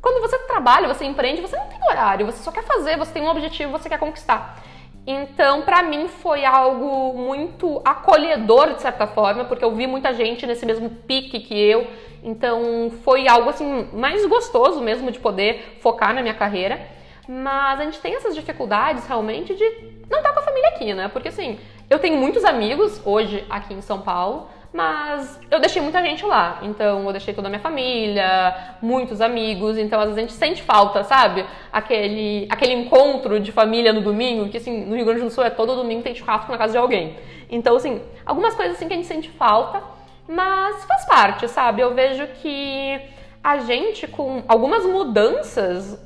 [0.01, 3.23] quando você trabalha, você empreende, você não tem horário, você só quer fazer, você tem
[3.23, 4.63] um objetivo, você quer conquistar.
[5.07, 10.45] Então, para mim foi algo muito acolhedor de certa forma, porque eu vi muita gente
[10.47, 11.87] nesse mesmo pique que eu.
[12.25, 16.81] Então, foi algo assim mais gostoso mesmo de poder focar na minha carreira.
[17.29, 19.65] Mas a gente tem essas dificuldades realmente de
[20.11, 21.09] não estar tá com a família aqui, né?
[21.09, 26.03] Porque assim, eu tenho muitos amigos hoje aqui em São Paulo, mas eu deixei muita
[26.03, 26.59] gente lá.
[26.61, 30.63] Então eu deixei toda a minha família, muitos amigos, então às vezes a gente sente
[30.63, 31.47] falta, sabe?
[31.73, 35.51] Aquele, aquele encontro de família no domingo, que assim, no Rio Grande do Sul é
[35.51, 37.17] todo domingo tem churrasco na casa de alguém.
[37.51, 39.83] Então assim, algumas coisas assim que a gente sente falta,
[40.29, 41.81] mas faz parte, sabe?
[41.81, 43.01] Eu vejo que
[43.43, 46.05] a gente com algumas mudanças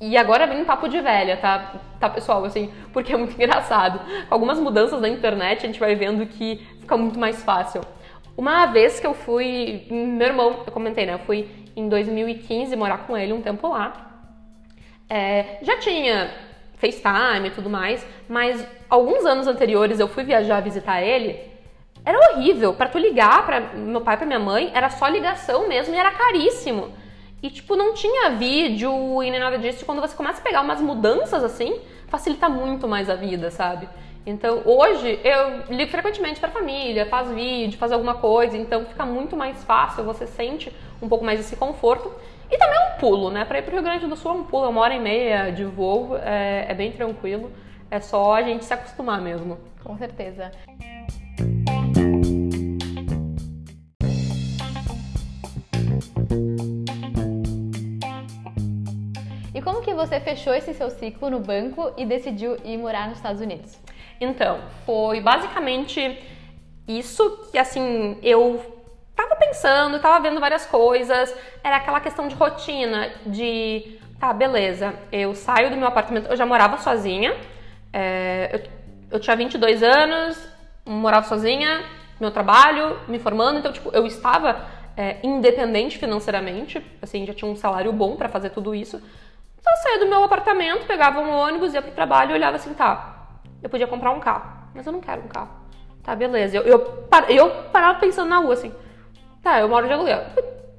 [0.00, 1.72] e, agora vem um papo de velha, tá?
[1.98, 2.44] Tá, pessoal?
[2.44, 3.98] Assim, porque é muito engraçado.
[4.28, 7.80] Com algumas mudanças na internet, a gente vai vendo que fica muito mais fácil.
[8.36, 9.86] Uma vez que eu fui.
[9.90, 11.14] Meu irmão, eu comentei, né?
[11.14, 14.24] Eu fui em 2015 morar com ele um tempo lá.
[15.08, 16.30] É, já tinha
[16.74, 21.40] FaceTime e tudo mais, mas alguns anos anteriores eu fui viajar visitar ele.
[22.04, 22.74] Era horrível.
[22.74, 26.10] Para tu ligar para meu pai pra minha mãe, era só ligação mesmo e era
[26.10, 26.92] caríssimo.
[27.42, 29.84] E, tipo, não tinha vídeo e nem nada disso.
[29.84, 33.88] Quando você começa a pegar umas mudanças assim, facilita muito mais a vida, sabe?
[34.26, 39.06] Então, hoje eu ligo frequentemente para a família, faz vídeo, faz alguma coisa, então fica
[39.06, 42.12] muito mais fácil, você sente um pouco mais esse conforto.
[42.50, 43.44] E também é um pulo, né?
[43.44, 44.98] Para ir para o Rio Grande do Sul é um pulo, é uma hora e
[44.98, 47.52] meia de voo, é, é bem tranquilo,
[47.88, 49.58] é só a gente se acostumar mesmo.
[49.84, 50.50] Com certeza.
[59.66, 63.40] como que você fechou esse seu ciclo no banco e decidiu ir morar nos Estados
[63.40, 63.76] Unidos?
[64.20, 66.18] Então, foi basicamente
[66.86, 68.76] isso que assim, eu
[69.14, 75.34] tava pensando, tava vendo várias coisas, era aquela questão de rotina, de tá, beleza, eu
[75.34, 77.34] saio do meu apartamento, eu já morava sozinha,
[77.92, 80.38] é, eu, eu tinha 22 anos,
[80.84, 81.84] morava sozinha,
[82.20, 87.56] meu trabalho, me formando, então, tipo, eu estava é, independente financeiramente, assim, já tinha um
[87.56, 88.96] salário bom para fazer tudo isso,
[89.58, 92.72] então eu saía do meu apartamento, pegava um ônibus, ia pro trabalho e olhava assim,
[92.72, 93.15] tá,
[93.66, 95.50] eu podia comprar um carro, mas eu não quero um carro.
[96.00, 96.56] Tá, beleza.
[96.56, 98.72] Eu, eu, eu parava pensando na rua assim,
[99.42, 100.24] tá, eu moro de aluguel.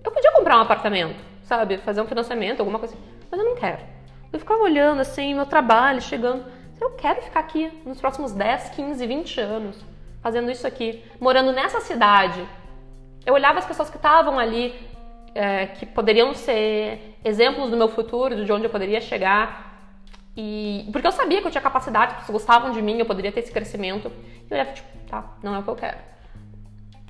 [0.01, 1.79] Eu podia comprar um apartamento, sabe?
[1.79, 3.79] Fazer um financiamento, alguma coisa assim, mas eu não quero.
[4.31, 6.45] Eu ficava olhando assim, meu trabalho, chegando.
[6.79, 9.85] Eu quero ficar aqui nos próximos 10, 15, 20 anos,
[10.21, 12.47] fazendo isso aqui, morando nessa cidade.
[13.25, 14.73] Eu olhava as pessoas que estavam ali,
[15.35, 19.66] é, que poderiam ser exemplos do meu futuro, de onde eu poderia chegar.
[20.37, 23.31] E porque eu sabia que eu tinha capacidade, que pessoas gostavam de mim, eu poderia
[23.31, 24.09] ter esse crescimento.
[24.09, 25.97] E eu olhava, tipo, tá, não é o que eu quero.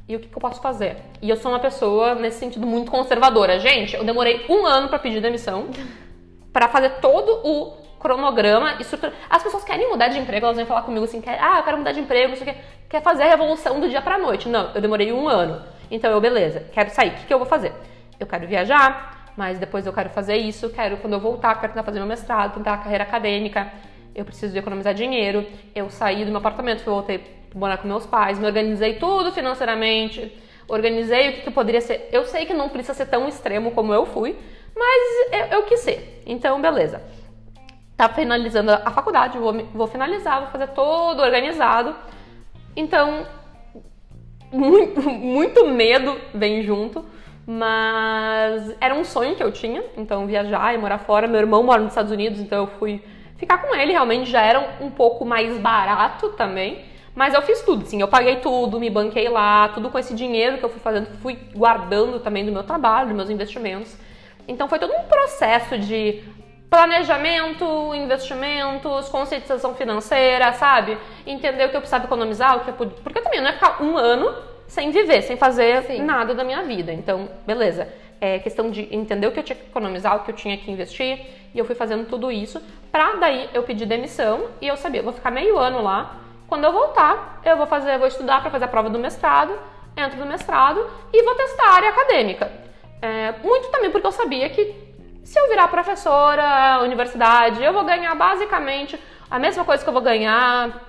[0.08, 0.96] E o que, que eu posso fazer?
[1.22, 3.60] E eu sou uma pessoa, nesse sentido, muito conservadora.
[3.60, 5.68] Gente, eu demorei um ano para pedir demissão,
[6.54, 9.14] para fazer todo o cronograma, estrutura.
[9.30, 11.78] As pessoas querem mudar de emprego, elas vêm falar comigo assim, quer, ah, eu quero
[11.80, 12.62] mudar de emprego, não sei o quê.
[12.88, 14.48] Quer fazer a revolução do dia pra noite.
[14.48, 15.62] Não, eu demorei um ano.
[15.92, 17.74] Então eu, beleza, quero sair, o que, que eu vou fazer?
[18.20, 21.84] eu quero viajar, mas depois eu quero fazer isso, quero quando eu voltar, quero tentar
[21.84, 23.72] fazer meu mestrado, tentar a carreira acadêmica,
[24.16, 25.46] eu preciso economizar dinheiro.
[25.76, 30.36] Eu saí do meu apartamento, voltei para morar com meus pais, me organizei tudo financeiramente,
[30.68, 32.10] organizei o que, que poderia ser.
[32.12, 34.36] Eu sei que não precisa ser tão extremo como eu fui,
[34.76, 36.24] mas eu, eu quis ser.
[36.26, 37.00] Então, beleza.
[37.96, 41.96] Tá finalizando a faculdade, vou, vou finalizar, vou fazer todo organizado.
[42.76, 43.26] Então,
[44.52, 47.06] muito, muito medo vem junto,
[47.50, 51.30] mas era um sonho que eu tinha, então viajar e morar fora.
[51.30, 53.02] Meu irmão mora nos Estados Unidos, então eu fui
[53.38, 56.84] ficar com ele, realmente já era um pouco mais barato também.
[57.16, 60.58] Mas eu fiz tudo, sim, eu paguei tudo, me banquei lá, tudo com esse dinheiro
[60.58, 63.98] que eu fui fazendo, fui guardando também do meu trabalho, dos meus investimentos.
[64.46, 66.22] Então foi todo um processo de
[66.70, 70.98] planejamento, investimentos, conscientização financeira, sabe?
[71.26, 72.98] Entender o que eu precisava economizar, o que eu podia...
[73.02, 74.36] Porque eu também não ia ficar um ano
[74.68, 76.04] sem viver, sem fazer Sim.
[76.04, 76.92] nada da minha vida.
[76.92, 77.88] Então, beleza.
[78.20, 80.72] É questão de entender o que eu tinha que economizar, o que eu tinha que
[80.72, 81.26] investir.
[81.54, 82.62] E eu fui fazendo tudo isso.
[82.92, 86.64] Pra daí eu pedir demissão e eu sabia, eu vou ficar meio ano lá quando
[86.64, 89.54] eu voltar, eu vou fazer, vou estudar para fazer a prova do mestrado,
[89.96, 92.50] entro no mestrado e vou testar a área acadêmica.
[93.02, 94.74] É, muito também porque eu sabia que
[95.24, 98.98] se eu virar professora, universidade, eu vou ganhar basicamente
[99.30, 100.87] a mesma coisa que eu vou ganhar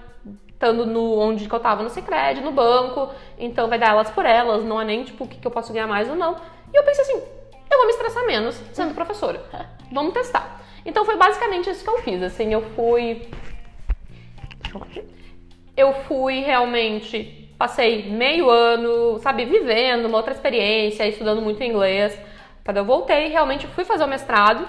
[0.58, 4.26] estando no onde que eu tava no Sicredi, no banco, então vai dar elas por
[4.26, 6.36] elas, não é nem tipo o que, que eu posso ganhar mais ou não.
[6.74, 7.22] E eu pensei assim,
[7.70, 9.40] eu vou me estressar menos sendo professora.
[9.92, 10.60] Vamos testar.
[10.84, 13.28] Então foi basicamente isso que eu fiz, assim, eu fui
[15.76, 22.18] eu fui realmente, passei meio ano, sabe, vivendo uma outra experiência, estudando muito inglês.
[22.64, 24.66] Quando eu voltei, realmente fui fazer o mestrado.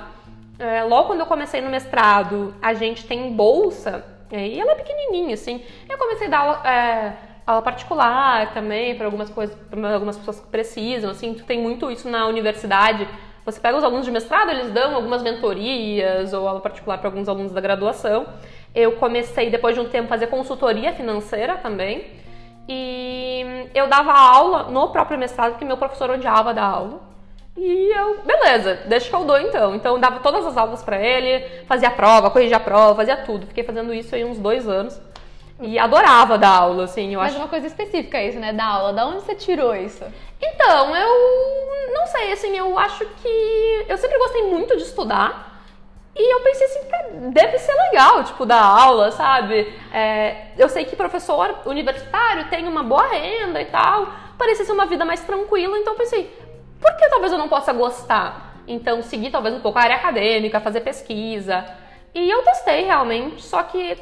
[0.59, 5.33] É, logo quando eu comecei no mestrado, a gente tem bolsa, e ela é pequenininha,
[5.33, 5.63] assim.
[5.89, 7.13] Eu comecei a dar aula, é,
[7.45, 11.33] aula particular também para algumas coisas, para algumas pessoas que precisam, assim.
[11.33, 13.07] Tu tem muito isso na universidade.
[13.45, 17.27] Você pega os alunos de mestrado, eles dão algumas mentorias ou aula particular para alguns
[17.27, 18.27] alunos da graduação.
[18.75, 22.05] Eu comecei, depois de um tempo, a fazer consultoria financeira também.
[22.67, 27.08] E eu dava aula no próprio mestrado, porque meu professor odiava dar aula.
[27.61, 29.75] E eu, beleza, deixa que eu dou então.
[29.75, 33.47] Então dava todas as aulas para ele, fazia a prova, corrigia a prova, fazia tudo.
[33.47, 34.99] Fiquei fazendo isso aí uns dois anos.
[35.59, 37.41] E adorava dar aula, assim, eu Mas acho.
[37.41, 38.53] uma coisa específica isso, né?
[38.53, 38.93] Da aula.
[38.93, 40.05] Da onde você tirou isso?
[40.41, 43.85] Então, eu não sei, assim, eu acho que.
[43.89, 45.49] Eu sempre gostei muito de estudar.
[46.15, 49.73] E eu pensei assim, deve ser legal, tipo, dar aula, sabe?
[49.93, 54.85] É, eu sei que professor universitário tem uma boa renda e tal, parecia ser uma
[54.85, 56.35] vida mais tranquila, então eu pensei,
[56.79, 58.55] por que talvez eu não possa gostar?
[58.67, 61.65] Então, seguir talvez um pouco a área acadêmica, fazer pesquisa.
[62.13, 63.97] E eu testei realmente, só que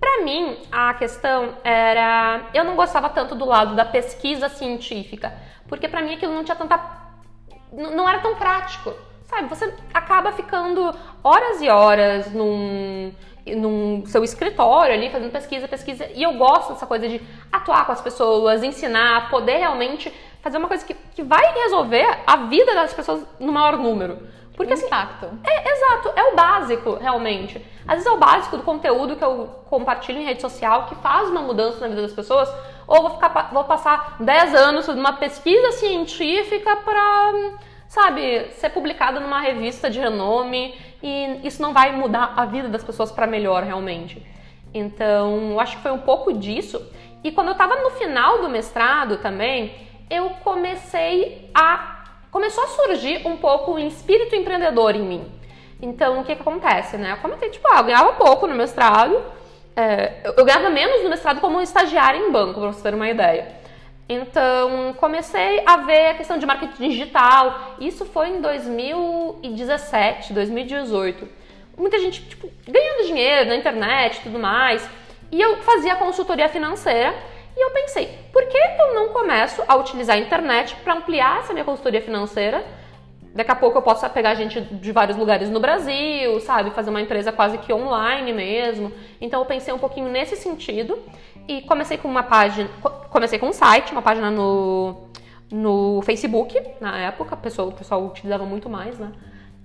[0.00, 5.32] para mim a questão era, eu não gostava tanto do lado da pesquisa científica,
[5.68, 7.02] porque para mim aquilo não tinha tanta
[7.72, 8.92] não era tão prático
[9.32, 13.12] sabe, você acaba ficando horas e horas num,
[13.46, 16.06] num seu escritório ali, fazendo pesquisa, pesquisa.
[16.14, 20.12] E eu gosto dessa coisa de atuar com as pessoas, ensinar, poder realmente
[20.42, 24.18] fazer uma coisa que, que vai resolver a vida das pessoas no maior número.
[24.56, 25.26] Porque assim, impacto.
[25.44, 27.64] É, exato, é o básico, realmente.
[27.86, 31.30] Às vezes é o básico do conteúdo que eu compartilho em rede social que faz
[31.30, 32.52] uma mudança na vida das pessoas,
[32.86, 37.32] ou vou, ficar, vou passar 10 anos numa pesquisa científica para
[37.88, 42.82] sabe, ser publicado numa revista de renome e isso não vai mudar a vida das
[42.82, 44.26] pessoas para melhor realmente.
[44.72, 46.82] Então, eu acho que foi um pouco disso.
[47.22, 49.74] E quando eu estava no final do mestrado também,
[50.12, 55.32] eu comecei a começou a surgir um pouco o espírito empreendedor em mim.
[55.80, 57.12] Então, o que que acontece, né?
[57.12, 59.22] Eu comentei, tipo, ah, eu ganhava pouco no mestrado,
[59.76, 63.48] é, eu ganhava menos no mestrado como estagiária em banco, para você ter uma ideia.
[64.08, 67.76] Então, comecei a ver a questão de marketing digital.
[67.80, 71.28] Isso foi em 2017, 2018.
[71.76, 74.88] Muita gente, tipo, ganhando dinheiro na internet e tudo mais.
[75.30, 77.14] E eu fazia consultoria financeira.
[77.56, 81.52] E eu pensei, por que eu não começo a utilizar a internet para ampliar essa
[81.52, 82.64] minha consultoria financeira?
[83.34, 86.70] Daqui a pouco eu posso pegar gente de vários lugares no Brasil, sabe?
[86.70, 88.92] Fazer uma empresa quase que online mesmo.
[89.20, 90.98] Então eu pensei um pouquinho nesse sentido.
[91.48, 92.68] E comecei com uma página,
[93.10, 95.08] comecei com um site, uma página no,
[95.50, 99.10] no Facebook, na época, o pessoal, o pessoal utilizava muito mais, né?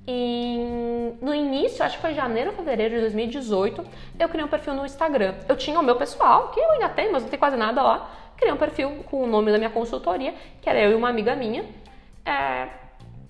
[0.08, 3.86] E no início, acho que foi janeiro ou fevereiro de 2018,
[4.17, 5.36] eu criei um perfil no Instagram.
[5.50, 8.10] Eu tinha o meu pessoal, que eu ainda tenho, mas não tem quase nada lá.
[8.38, 11.36] Criei um perfil com o nome da minha consultoria, que era eu e uma amiga
[11.36, 11.65] minha.
[12.26, 12.67] É,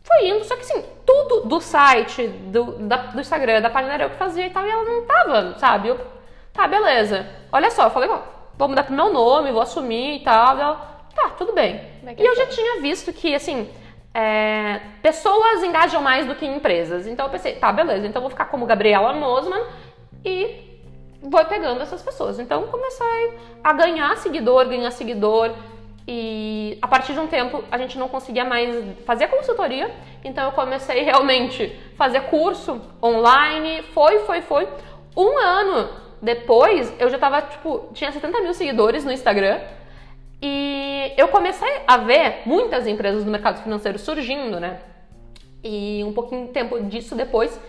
[0.03, 4.03] foi indo, só que assim, tudo do site, do, da, do Instagram, da página era
[4.03, 5.87] eu que fazia e tal, e ela não tava, sabe?
[5.87, 5.99] Eu,
[6.53, 7.27] tá, beleza.
[7.51, 8.19] Olha só, eu falei, ó,
[8.55, 10.59] vou mudar pro meu nome, vou assumir e tal.
[10.59, 11.81] Ela, tá, tudo bem.
[12.17, 13.67] e eu já tinha visto que, assim,
[14.13, 17.07] é, pessoas engajam mais do que empresas.
[17.07, 19.63] Então eu pensei, tá, beleza, então eu vou ficar como Gabriela Mosman
[20.25, 20.67] e
[21.21, 22.39] vou pegando essas pessoas.
[22.39, 25.51] Então comecei a ganhar seguidor, ganhar seguidor.
[26.09, 28.73] E a partir de um tempo a gente não conseguia mais
[29.05, 29.93] fazer consultoria,
[30.23, 33.83] então eu comecei realmente fazer curso online.
[33.93, 34.67] Foi, foi, foi.
[35.15, 35.89] Um ano
[36.21, 39.59] depois eu já tava, tipo, tinha 70 mil seguidores no Instagram.
[40.41, 44.79] E eu comecei a ver muitas empresas do mercado financeiro surgindo, né?
[45.63, 47.59] E um pouquinho de tempo disso depois,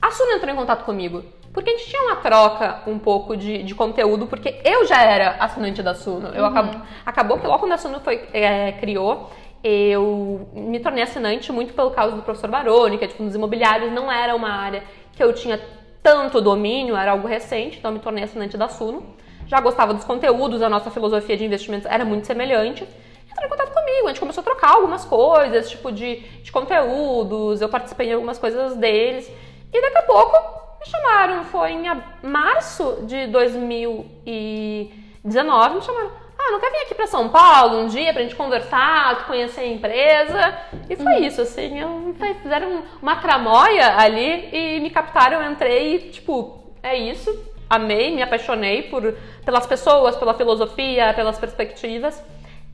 [0.00, 1.24] a Suno entrou em contato comigo.
[1.52, 5.32] Porque a gente tinha uma troca um pouco de, de conteúdo, porque eu já era
[5.38, 6.28] assinante da Suno.
[6.28, 6.48] Eu uhum.
[6.48, 9.30] acabou, acabou que logo quando a Suno foi, é, criou,
[9.62, 13.92] eu me tornei assinante muito pelo causa do professor Baroni, que é tipo, nos imobiliários
[13.92, 14.82] não era uma área
[15.14, 15.60] que eu tinha
[16.02, 19.14] tanto domínio, era algo recente, então eu me tornei assinante da Suno
[19.52, 22.88] já gostava dos conteúdos, a nossa filosofia de investimentos era muito semelhante.
[23.30, 27.60] Entrou em contato comigo, a gente começou a trocar algumas coisas, tipo de, de conteúdos,
[27.60, 29.30] eu participei de algumas coisas deles.
[29.70, 30.38] E daqui a pouco
[30.80, 31.84] me chamaram, foi em
[32.22, 36.12] março de 2019, me chamaram.
[36.38, 39.66] Ah, não quer vir aqui para São Paulo um dia pra gente conversar, conhecer a
[39.66, 40.58] empresa?
[40.88, 41.24] E foi uhum.
[41.24, 46.96] isso, assim, eu, fizeram uma tramóia ali e me captaram, eu entrei e, tipo, é
[46.96, 52.22] isso amei, me apaixonei por, pelas pessoas, pela filosofia, pelas perspectivas.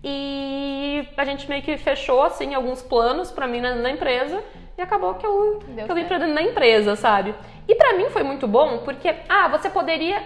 [0.02, 4.42] E a gente meio que fechou, assim, alguns planos para mim na, na, empresa
[4.76, 7.34] e acabou que eu, que eu vim pra dentro da empresa, sabe?
[7.68, 10.20] E para mim foi muito bom porque, ah, você poderia.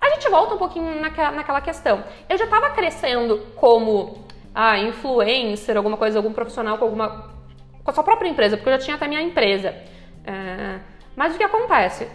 [0.00, 2.02] A gente volta um pouquinho naquela, naquela questão.
[2.28, 4.24] Eu já tava crescendo como
[4.54, 7.30] ah, influencer, alguma coisa, algum profissional com alguma.
[7.84, 9.74] com a sua própria empresa, porque eu já tinha até minha empresa.
[10.24, 10.78] É...
[11.14, 12.08] Mas o que acontece?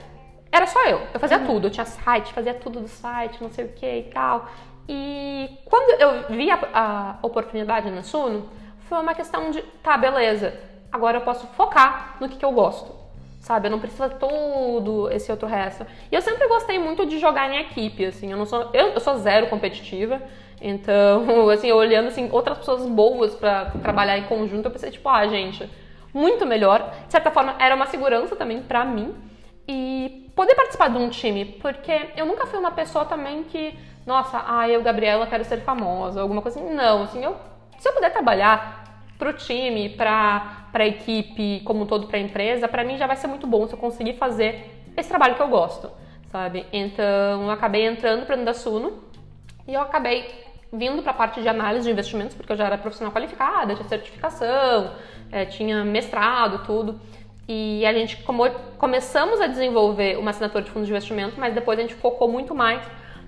[0.52, 1.02] Era só eu.
[1.14, 1.46] Eu fazia uhum.
[1.46, 1.68] tudo.
[1.68, 4.48] Eu tinha site, fazia tudo do site, não sei o que e tal.
[4.88, 8.50] E quando eu vi a, a oportunidade na Suno,
[8.90, 10.54] foi uma questão de, tá, beleza,
[10.92, 13.00] agora eu posso focar no que, que eu gosto.
[13.40, 15.86] Sabe, eu não preciso todo esse outro resto.
[16.12, 19.00] E eu sempre gostei muito de jogar em equipe, assim, eu não sou, eu, eu
[19.00, 20.22] sou zero competitiva,
[20.62, 25.26] então, assim, olhando assim, outras pessoas boas para trabalhar em conjunto, eu pensei, tipo, ah,
[25.26, 25.68] gente,
[26.14, 26.94] muito melhor.
[27.06, 29.16] De certa forma, era uma segurança também para mim,
[29.68, 33.78] e poder participar de um time, porque eu nunca fui uma pessoa também que,
[34.08, 36.74] nossa, ah, eu, Gabriela, quero ser famosa, alguma coisa assim.
[36.74, 37.38] Não, assim, eu,
[37.78, 42.84] se eu puder trabalhar pro time, pra, pra equipe, como um todo, pra empresa, para
[42.84, 45.92] mim já vai ser muito bom se eu conseguir fazer esse trabalho que eu gosto,
[46.32, 46.66] sabe?
[46.74, 49.04] Então, eu acabei entrando para dentro da Suno
[49.68, 50.28] e eu acabei
[50.74, 53.88] vindo para a parte de análise de investimentos, porque eu já era profissional qualificada, tinha
[53.88, 54.96] certificação,
[55.32, 57.00] é, tinha mestrado, tudo.
[57.54, 58.24] E a gente
[58.78, 62.56] começamos a desenvolver uma assinatura de fundo de investimento, mas depois a gente focou muito
[62.56, 62.82] mais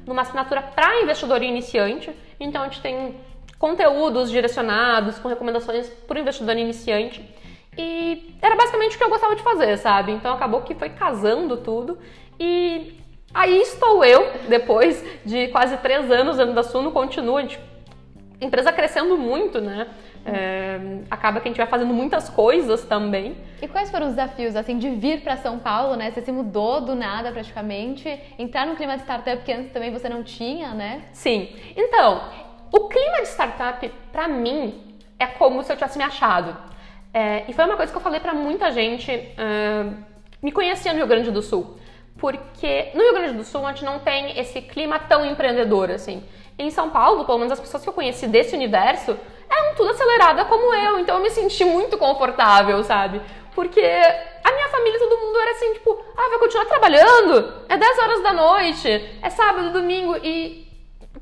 [0.07, 2.09] numa assinatura para investidor iniciante.
[2.39, 3.17] Então a gente tem
[3.59, 7.21] conteúdos direcionados com recomendações para o investidor iniciante.
[7.77, 10.13] E era basicamente o que eu gostava de fazer, sabe?
[10.13, 11.99] Então acabou que foi casando tudo.
[12.39, 12.97] E
[13.33, 17.59] aí estou eu, depois de quase três anos dentro da Suno, continua, a gente,
[18.39, 19.89] empresa crescendo muito, né?
[20.25, 20.79] É,
[21.11, 23.35] acaba que a gente vai fazendo muitas coisas também.
[23.61, 26.11] E quais foram os desafios, assim, de vir para São Paulo, né?
[26.11, 28.07] Você se mudou do nada praticamente,
[28.39, 31.03] entrar no clima de startup que antes também você não tinha, né?
[31.11, 31.49] Sim.
[31.75, 32.23] Então,
[32.71, 36.57] o clima de startup, para mim, é como se eu tivesse me achado.
[37.13, 39.95] É, e foi uma coisa que eu falei para muita gente uh,
[40.41, 41.77] me conhecia no Rio Grande do Sul.
[42.17, 46.23] Porque no Rio Grande do Sul a gente não tem esse clima tão empreendedor assim.
[46.57, 49.17] Em São Paulo, pelo menos as pessoas que eu conheci desse universo,
[49.63, 53.21] eram tudo acelerada como eu, então eu me senti muito confortável, sabe?
[53.55, 57.53] Porque a minha família, todo mundo era assim, tipo, ah, vai continuar trabalhando?
[57.69, 60.67] É 10 horas da noite, é sábado, domingo, e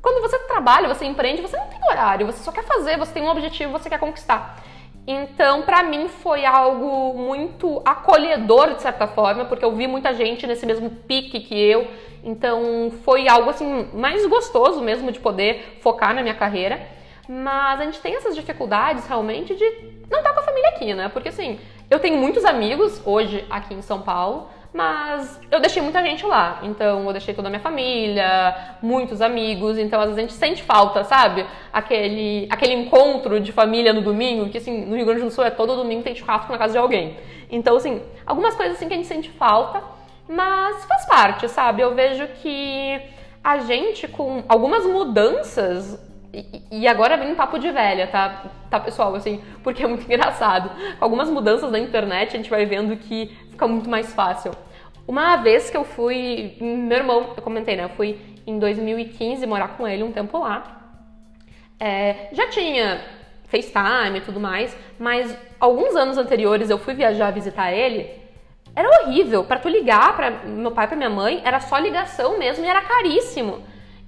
[0.00, 3.22] quando você trabalha, você empreende, você não tem horário, você só quer fazer, você tem
[3.22, 4.62] um objetivo, você quer conquistar.
[5.06, 10.46] Então, para mim foi algo muito acolhedor de certa forma, porque eu vi muita gente
[10.46, 11.88] nesse mesmo pique que eu.
[12.22, 16.80] Então, foi algo assim mais gostoso mesmo de poder focar na minha carreira.
[17.34, 19.64] Mas a gente tem essas dificuldades realmente de
[20.10, 21.08] não estar com a família aqui, né?
[21.08, 21.58] Porque assim,
[21.90, 26.60] eu tenho muitos amigos hoje aqui em São Paulo, mas eu deixei muita gente lá.
[26.62, 30.62] Então eu deixei toda a minha família, muitos amigos, então às vezes a gente sente
[30.62, 31.46] falta, sabe?
[31.72, 35.50] Aquele, aquele encontro de família no domingo, que assim, no Rio Grande do Sul é
[35.50, 37.16] todo domingo tem churrasco na casa de alguém.
[37.50, 39.82] Então, assim, algumas coisas assim que a gente sente falta,
[40.28, 41.80] mas faz parte, sabe?
[41.80, 43.00] Eu vejo que
[43.42, 46.11] a gente com algumas mudanças
[46.70, 48.44] e, agora vem um papo de velha, tá?
[48.70, 50.70] Tá, pessoal, assim, porque é muito engraçado.
[50.98, 54.52] Com algumas mudanças na internet, a gente vai vendo que fica muito mais fácil.
[55.06, 56.56] Uma vez que eu fui.
[56.58, 57.84] Meu irmão, eu comentei, né?
[57.84, 60.80] Eu fui em 2015 morar com ele um tempo lá.
[61.78, 63.00] É, já tinha
[63.48, 68.08] FaceTime e tudo mais, mas alguns anos anteriores eu fui viajar visitar ele,
[68.74, 69.44] era horrível.
[69.44, 72.80] Para tu ligar para meu pai, para minha mãe, era só ligação mesmo e era
[72.80, 73.62] caríssimo.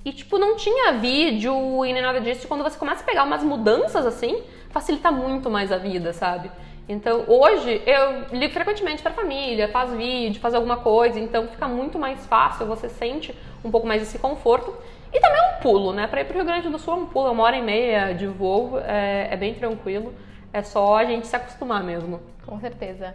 [0.05, 2.45] E tipo, não tinha vídeo e nem nada disso.
[2.45, 6.51] E quando você começa a pegar umas mudanças assim, facilita muito mais a vida, sabe?
[6.87, 11.67] Então, hoje eu ligo frequentemente para a família, faz vídeo, faz alguma coisa, então fica
[11.67, 13.35] muito mais fácil, você sente
[13.65, 14.75] um pouco mais esse conforto.
[15.11, 16.07] E também é um pulo, né?
[16.07, 17.63] Para ir para o Rio Grande do Sul é um pulo, é uma hora e
[17.63, 20.13] meia de voo, é, é bem tranquilo.
[20.53, 22.21] É só a gente se acostumar mesmo.
[22.45, 23.15] Com certeza.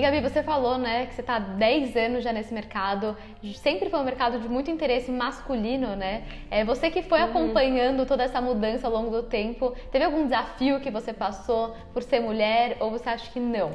[0.00, 3.14] E Gabi, você falou, né, que você está há 10 anos já nesse mercado,
[3.56, 6.22] sempre foi um mercado de muito interesse masculino, né?
[6.50, 7.26] É, você que foi uhum.
[7.26, 12.02] acompanhando toda essa mudança ao longo do tempo, teve algum desafio que você passou por
[12.02, 13.72] ser mulher ou você acha que não?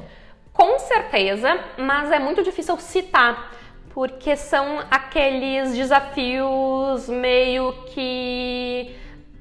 [0.52, 3.52] Com certeza, mas é muito difícil citar,
[3.94, 8.96] porque são aqueles desafios meio que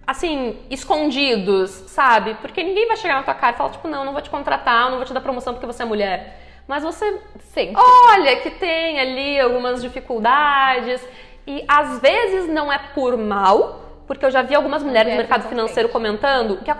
[0.06, 2.36] assim, escondidos, sabe?
[2.36, 4.92] Porque ninguém vai chegar na tua cara e falar, tipo, não, não vou te contratar,
[4.92, 7.76] não vou te dar promoção porque você é mulher mas você sente.
[7.76, 11.06] Olha que tem ali algumas dificuldades
[11.46, 15.48] e às vezes não é por mal, porque eu já vi algumas mulheres no mercado
[15.48, 16.72] financeiro comentando, que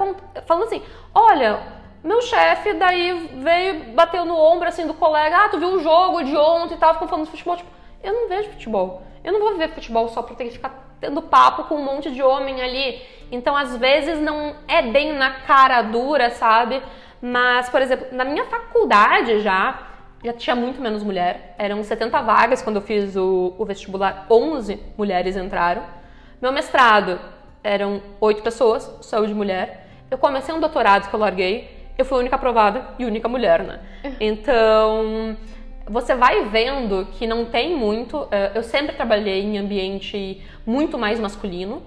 [0.46, 0.82] falando assim:
[1.14, 1.60] "Olha,
[2.04, 6.24] meu chefe daí veio, bateu no ombro assim do colega, ah, tu viu o jogo
[6.24, 7.70] de ontem e tal, ficou falando de futebol, tipo,
[8.04, 9.02] eu não vejo futebol.
[9.24, 12.12] Eu não vou ver futebol só pra ter que ficar tendo papo com um monte
[12.12, 13.02] de homem ali.
[13.32, 16.80] Então, às vezes, não é bem na cara dura, sabe?
[17.22, 19.88] Mas, por exemplo, na minha faculdade já,
[20.24, 21.56] já tinha muito menos mulher.
[21.58, 25.84] Eram 70 vagas quando eu fiz o, o vestibular, 11 mulheres entraram.
[26.42, 27.20] Meu mestrado
[27.64, 29.88] eram 8 pessoas, saúde mulher.
[30.12, 33.64] Eu comecei um doutorado que eu larguei, eu fui a única aprovada e única mulher,
[33.64, 33.80] né?
[34.20, 35.36] Então,
[35.88, 38.28] você vai vendo que não tem muito.
[38.32, 41.82] Eh, eu sempre trabalhei em ambiente muito mais masculino.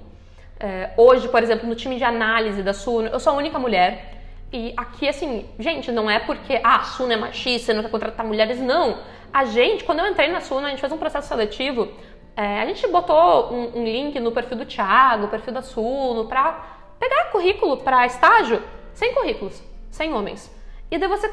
[0.60, 4.17] Eh, hoje, por exemplo, no time de análise da Suno, eu sou a única mulher.
[4.52, 8.24] E aqui, assim, gente, não é porque ah, a Suno é machista, não quer contratar
[8.24, 8.98] mulheres, não.
[9.32, 11.88] A gente, quando eu entrei na Suno, a gente fez um processo seletivo,
[12.34, 16.64] é, a gente botou um, um, link no perfil do Thiago, perfil da Suno, pra
[16.98, 18.62] pegar currículo para estágio,
[18.94, 20.50] sem currículos, sem homens.
[20.90, 21.30] E daí você,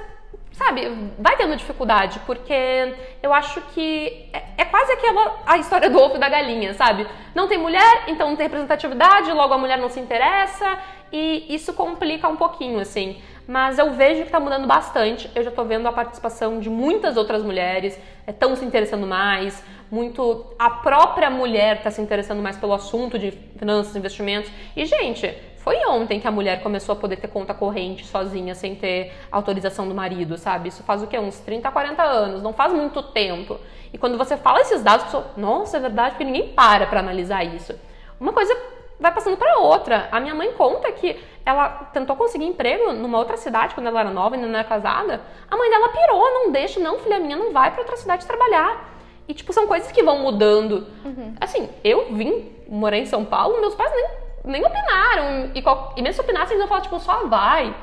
[0.52, 5.98] sabe, vai tendo dificuldade, porque eu acho que é, é quase aquela a história do
[5.98, 7.08] ovo e da galinha, sabe?
[7.34, 10.78] Não tem mulher, então não tem representatividade, logo a mulher não se interessa,
[11.18, 13.16] e isso complica um pouquinho, assim.
[13.48, 15.32] Mas eu vejo que está mudando bastante.
[15.34, 17.98] Eu já estou vendo a participação de muitas outras mulheres,
[18.28, 20.46] estão é, se interessando mais, muito.
[20.60, 24.52] A própria mulher está se interessando mais pelo assunto de finanças, investimentos.
[24.76, 28.76] E, gente, foi ontem que a mulher começou a poder ter conta corrente sozinha, sem
[28.76, 30.68] ter autorização do marido, sabe?
[30.68, 31.18] Isso faz o quê?
[31.18, 33.58] Uns 30, 40 anos, não faz muito tempo.
[33.94, 37.46] E quando você fala esses dados, você nossa, é verdade, porque ninguém para para analisar
[37.46, 37.74] isso.
[38.20, 40.08] Uma coisa vai passando para outra.
[40.12, 44.10] A minha mãe conta que ela tentou conseguir emprego numa outra cidade quando ela era
[44.10, 45.22] nova, ainda não era casada.
[45.50, 48.94] A mãe dela pirou, não deixa, não, filha minha, não vai para outra cidade trabalhar.
[49.28, 50.88] E, tipo, são coisas que vão mudando.
[51.04, 51.36] Uhum.
[51.40, 54.08] Assim, eu vim morar em São Paulo, meus pais nem,
[54.46, 55.52] nem opinaram.
[55.54, 55.64] E,
[55.98, 57.76] e mesmo se opinassem, eles vão falar, tipo, só vai.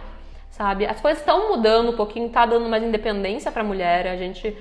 [0.50, 0.86] Sabe?
[0.86, 4.56] As coisas estão mudando um pouquinho, tá dando mais independência pra mulher, a gente.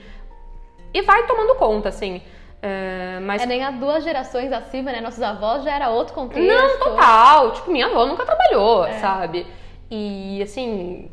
[0.93, 2.21] E vai tomando conta, assim.
[2.61, 3.41] É, mas...
[3.41, 5.01] é nem há duas gerações acima, né?
[5.01, 6.47] Nossos avós já era outro contexto.
[6.47, 7.51] Não, total.
[7.51, 8.99] Tipo, minha avó nunca trabalhou, é.
[8.99, 9.47] sabe?
[9.89, 11.09] E assim,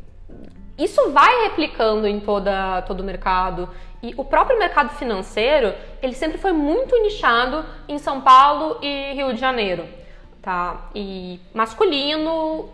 [0.77, 3.67] isso vai replicando em toda, todo o mercado.
[4.01, 9.33] E o próprio mercado financeiro, ele sempre foi muito nichado em São Paulo e Rio
[9.33, 9.85] de Janeiro,
[10.41, 10.89] tá?
[10.95, 12.69] E masculino.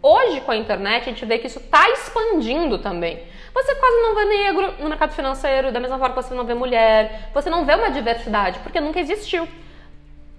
[0.00, 3.22] Hoje, com a internet, a gente vê que isso está expandindo também.
[3.54, 6.54] Você quase não vê negro no mercado financeiro, da mesma forma que você não vê
[6.54, 9.46] mulher, você não vê uma diversidade, porque nunca existiu.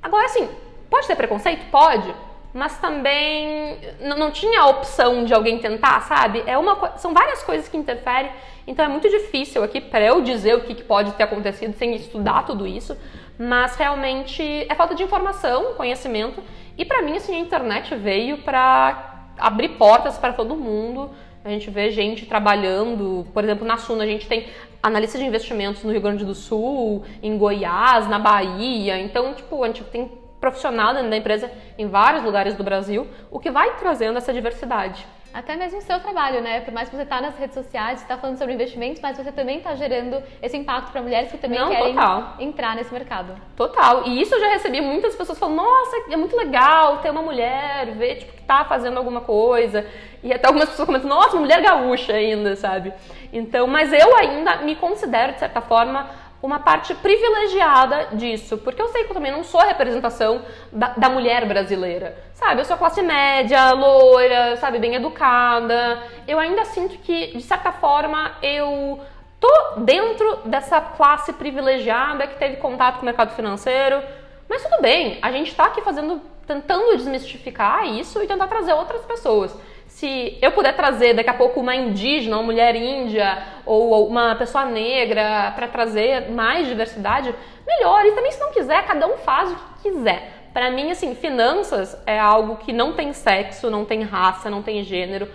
[0.01, 0.49] Agora, assim,
[0.89, 1.70] pode ter preconceito?
[1.70, 2.14] Pode.
[2.53, 6.43] Mas também não, tinha a opção de alguém tentar, sabe?
[6.45, 8.32] É uma, são várias coisas que interferem,
[8.68, 11.95] então é muito difícil aqui para eu dizer o que, que pode ter acontecido sem
[11.95, 12.95] estudar tudo isso,
[13.39, 16.43] mas realmente é falta de informação, conhecimento,
[16.78, 21.09] e para mim assim a internet veio para abrir portas para todo mundo
[21.44, 24.48] a gente vê gente trabalhando, por exemplo, na Suno a gente tem
[24.82, 29.00] analista de investimentos no Rio Grande do Sul, em Goiás, na Bahia.
[29.00, 33.39] Então, tipo, a gente tem profissional dentro da empresa em vários lugares do Brasil, o
[33.39, 35.06] que vai trazendo essa diversidade.
[35.34, 36.62] Até mesmo o seu trabalho, né?
[36.62, 39.58] Por mais que você está nas redes sociais, está falando sobre investimentos, mas você também
[39.58, 42.36] está gerando esse impacto para mulheres que também Não, querem total.
[42.40, 43.34] entrar nesse mercado.
[43.56, 44.04] Total.
[44.06, 47.88] E isso eu já recebi muitas pessoas falando, nossa, é muito legal ter uma mulher,
[47.96, 49.88] ver tipo, que está fazendo alguma coisa.
[50.22, 52.94] E até algumas pessoas comentam, nossa, mulher gaúcha ainda, sabe?
[53.32, 56.10] Então, mas eu ainda me considero, de certa forma,
[56.44, 60.41] uma parte privilegiada disso, porque eu sei que eu também não sou a representação
[60.74, 62.60] da, da, mulher brasileira, sabe?
[62.60, 66.04] Eu sou classe média, loira, sabe, bem educada.
[66.28, 69.00] Eu ainda sinto que, de certa forma, eu
[69.39, 74.04] tô dentro dessa classe privilegiada que teve contato com o mercado financeiro,
[74.50, 79.06] mas tudo bem, a gente está aqui fazendo, tentando desmistificar isso e tentar trazer outras
[79.06, 79.56] pessoas
[80.04, 84.66] se eu puder trazer daqui a pouco uma indígena, uma mulher índia ou uma pessoa
[84.66, 87.34] negra para trazer mais diversidade,
[87.66, 88.06] melhor.
[88.06, 90.49] E também se não quiser, cada um faz o que quiser.
[90.54, 94.84] Para mim, assim, finanças é algo que não tem sexo, não tem raça, não tem
[94.84, 95.30] gênero.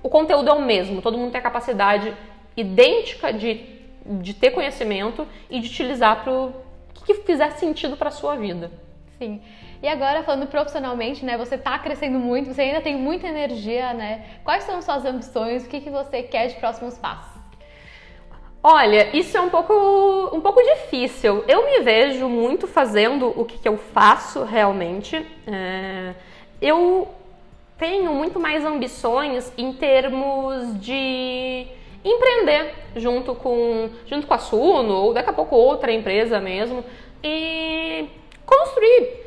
[0.00, 2.14] O conteúdo é o mesmo, todo mundo tem a capacidade
[2.56, 3.66] idêntica de,
[4.06, 6.54] de ter conhecimento e de utilizar para o
[7.04, 8.70] que fizer sentido para sua vida.
[9.18, 9.42] Sim.
[9.84, 11.36] E agora, falando profissionalmente, né?
[11.36, 14.24] Você está crescendo muito, você ainda tem muita energia, né?
[14.42, 15.66] Quais são suas ambições?
[15.66, 17.38] O que, que você quer de próximos passos?
[18.62, 19.74] Olha, isso é um pouco,
[20.32, 21.44] um pouco difícil.
[21.46, 25.16] Eu me vejo muito fazendo o que, que eu faço realmente.
[25.46, 26.14] É,
[26.62, 27.06] eu
[27.76, 31.66] tenho muito mais ambições em termos de
[32.02, 36.82] empreender junto com, junto com a Suno, ou daqui a pouco outra empresa mesmo,
[37.22, 38.08] e
[38.46, 39.23] construir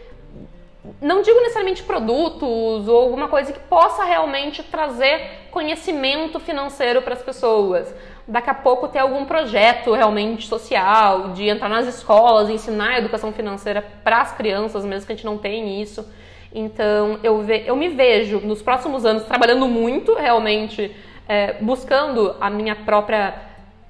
[1.02, 7.22] não digo necessariamente produtos ou alguma coisa que possa realmente trazer conhecimento financeiro para as
[7.22, 7.94] pessoas.
[8.28, 13.32] Daqui a pouco ter algum projeto realmente social, de entrar nas escolas, ensinar a educação
[13.32, 16.08] financeira para as crianças, mesmo que a gente não tenha isso.
[16.54, 20.96] Então, eu, ve eu me vejo nos próximos anos trabalhando muito, realmente,
[21.28, 23.36] é, buscando a minha própria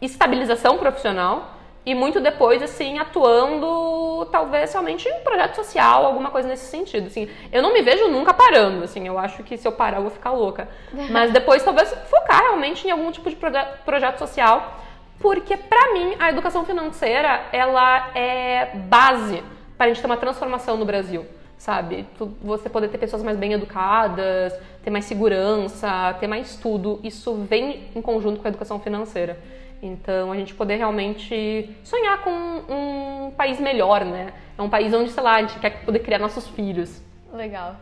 [0.02, 1.57] estabilização profissional
[1.88, 7.30] e muito depois, assim, atuando talvez somente em projeto social, alguma coisa nesse sentido, assim.
[7.50, 10.12] Eu não me vejo nunca parando, assim, eu acho que se eu parar eu vou
[10.12, 10.68] ficar louca.
[11.10, 13.38] Mas depois talvez focar realmente em algum tipo de
[13.86, 14.82] projeto social,
[15.18, 19.42] porque para mim a educação financeira, ela é base
[19.78, 21.26] para a gente ter uma transformação no Brasil,
[21.58, 22.06] sabe?
[22.42, 27.90] Você poder ter pessoas mais bem educadas, ter mais segurança, ter mais tudo, isso vem
[27.96, 29.40] em conjunto com a educação financeira.
[29.82, 34.34] Então, a gente poder realmente sonhar com um país melhor, né?
[34.58, 37.02] É um país onde, sei lá, a gente quer poder criar nossos filhos.
[37.32, 37.76] Legal.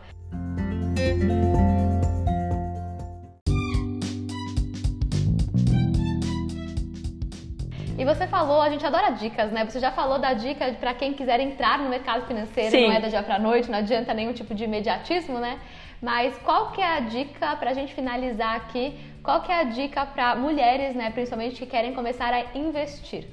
[7.98, 9.64] E você falou, a gente adora dicas, né?
[9.64, 12.88] Você já falou da dica para quem quiser entrar no mercado financeiro, Sim.
[12.88, 15.58] não é da dia para noite, não adianta nenhum tipo de imediatismo, né?
[16.00, 18.94] Mas qual que é a dica para a gente finalizar aqui
[19.26, 23.26] qual que é a dica para mulheres, né, principalmente que querem começar a investir?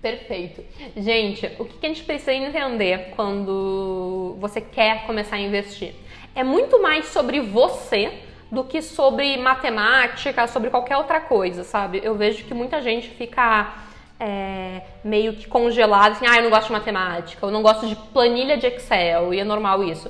[0.00, 0.64] Perfeito.
[0.96, 5.92] Gente, o que a gente precisa entender quando você quer começar a investir?
[6.36, 8.12] É muito mais sobre você
[8.48, 12.00] do que sobre matemática, sobre qualquer outra coisa, sabe?
[12.00, 13.74] Eu vejo que muita gente fica
[14.20, 17.96] é, meio que congelada, assim, ah, eu não gosto de matemática, eu não gosto de
[17.96, 20.08] planilha de Excel, e é normal isso.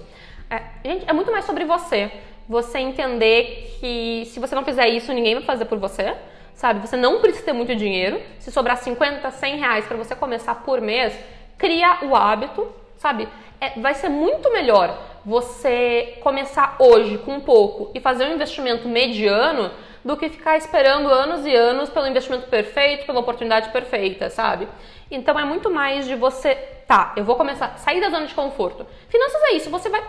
[0.50, 2.10] É, gente, é muito mais sobre você
[2.48, 6.16] você entender que se você não fizer isso, ninguém vai fazer por você,
[6.54, 6.80] sabe?
[6.80, 8.22] Você não precisa ter muito dinheiro.
[8.38, 11.12] Se sobrar 50, 100 reais para você começar por mês,
[11.58, 13.28] cria o hábito, sabe?
[13.60, 19.70] É, vai ser muito melhor você começar hoje com pouco e fazer um investimento mediano
[20.02, 24.66] do que ficar esperando anos e anos pelo investimento perfeito, pela oportunidade perfeita, sabe?
[25.10, 26.54] Então é muito mais de você,
[26.86, 28.86] tá, eu vou começar, sair da zona de conforto.
[29.08, 30.02] Finanças é isso, você vai,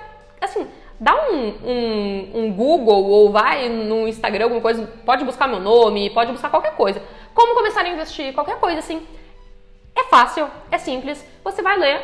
[0.45, 0.67] assim,
[0.99, 6.09] dá um, um, um, Google ou vai no Instagram, alguma coisa, pode buscar meu nome,
[6.09, 7.01] pode buscar qualquer coisa.
[7.33, 9.05] Como começar a investir, qualquer coisa assim.
[9.95, 11.25] É fácil, é simples.
[11.43, 12.01] Você vai ler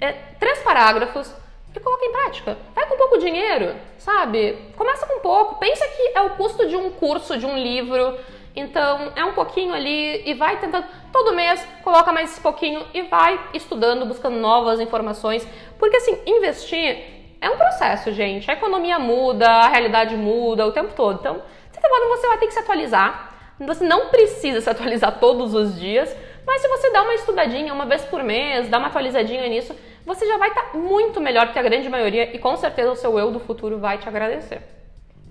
[0.00, 1.32] é, três parágrafos
[1.74, 2.56] e coloca em prática.
[2.74, 4.58] Vai com pouco dinheiro, sabe?
[4.76, 5.56] Começa com pouco.
[5.56, 8.18] Pensa que é o custo de um curso, de um livro.
[8.56, 10.86] Então, é um pouquinho ali e vai tentando.
[11.12, 15.46] Todo mês, coloca mais esse pouquinho e vai estudando, buscando novas informações.
[15.78, 17.13] Porque, assim, investir
[17.44, 18.50] é um processo, gente.
[18.50, 21.20] A economia muda, a realidade muda o tempo todo.
[21.20, 23.34] Então, de certa forma, você vai ter que se atualizar.
[23.60, 26.14] Você não precisa se atualizar todos os dias,
[26.46, 29.76] mas se você dá uma estudadinha uma vez por mês, dá uma atualizadinha nisso,
[30.06, 32.96] você já vai estar tá muito melhor que a grande maioria e com certeza o
[32.96, 34.62] seu eu do futuro vai te agradecer.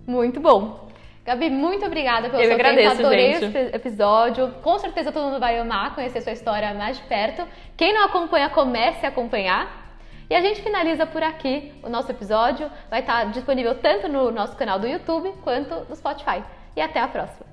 [0.06, 0.90] Muito bom.
[1.26, 3.08] Gabi, muito obrigada pelo Eu seu agradeço, tempo.
[3.08, 3.58] Adorei gente.
[3.58, 4.54] esse episódio.
[4.62, 7.48] Com certeza todo mundo vai amar conhecer sua história mais de perto.
[7.78, 9.83] Quem não acompanha, comece a acompanhar.
[10.30, 12.70] E a gente finaliza por aqui o nosso episódio.
[12.90, 16.44] Vai estar disponível tanto no nosso canal do YouTube quanto no Spotify.
[16.76, 17.46] E até a próxima.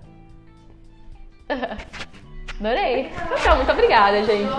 [2.61, 3.11] Adorei.
[3.39, 4.51] Então, muito obrigada, gente.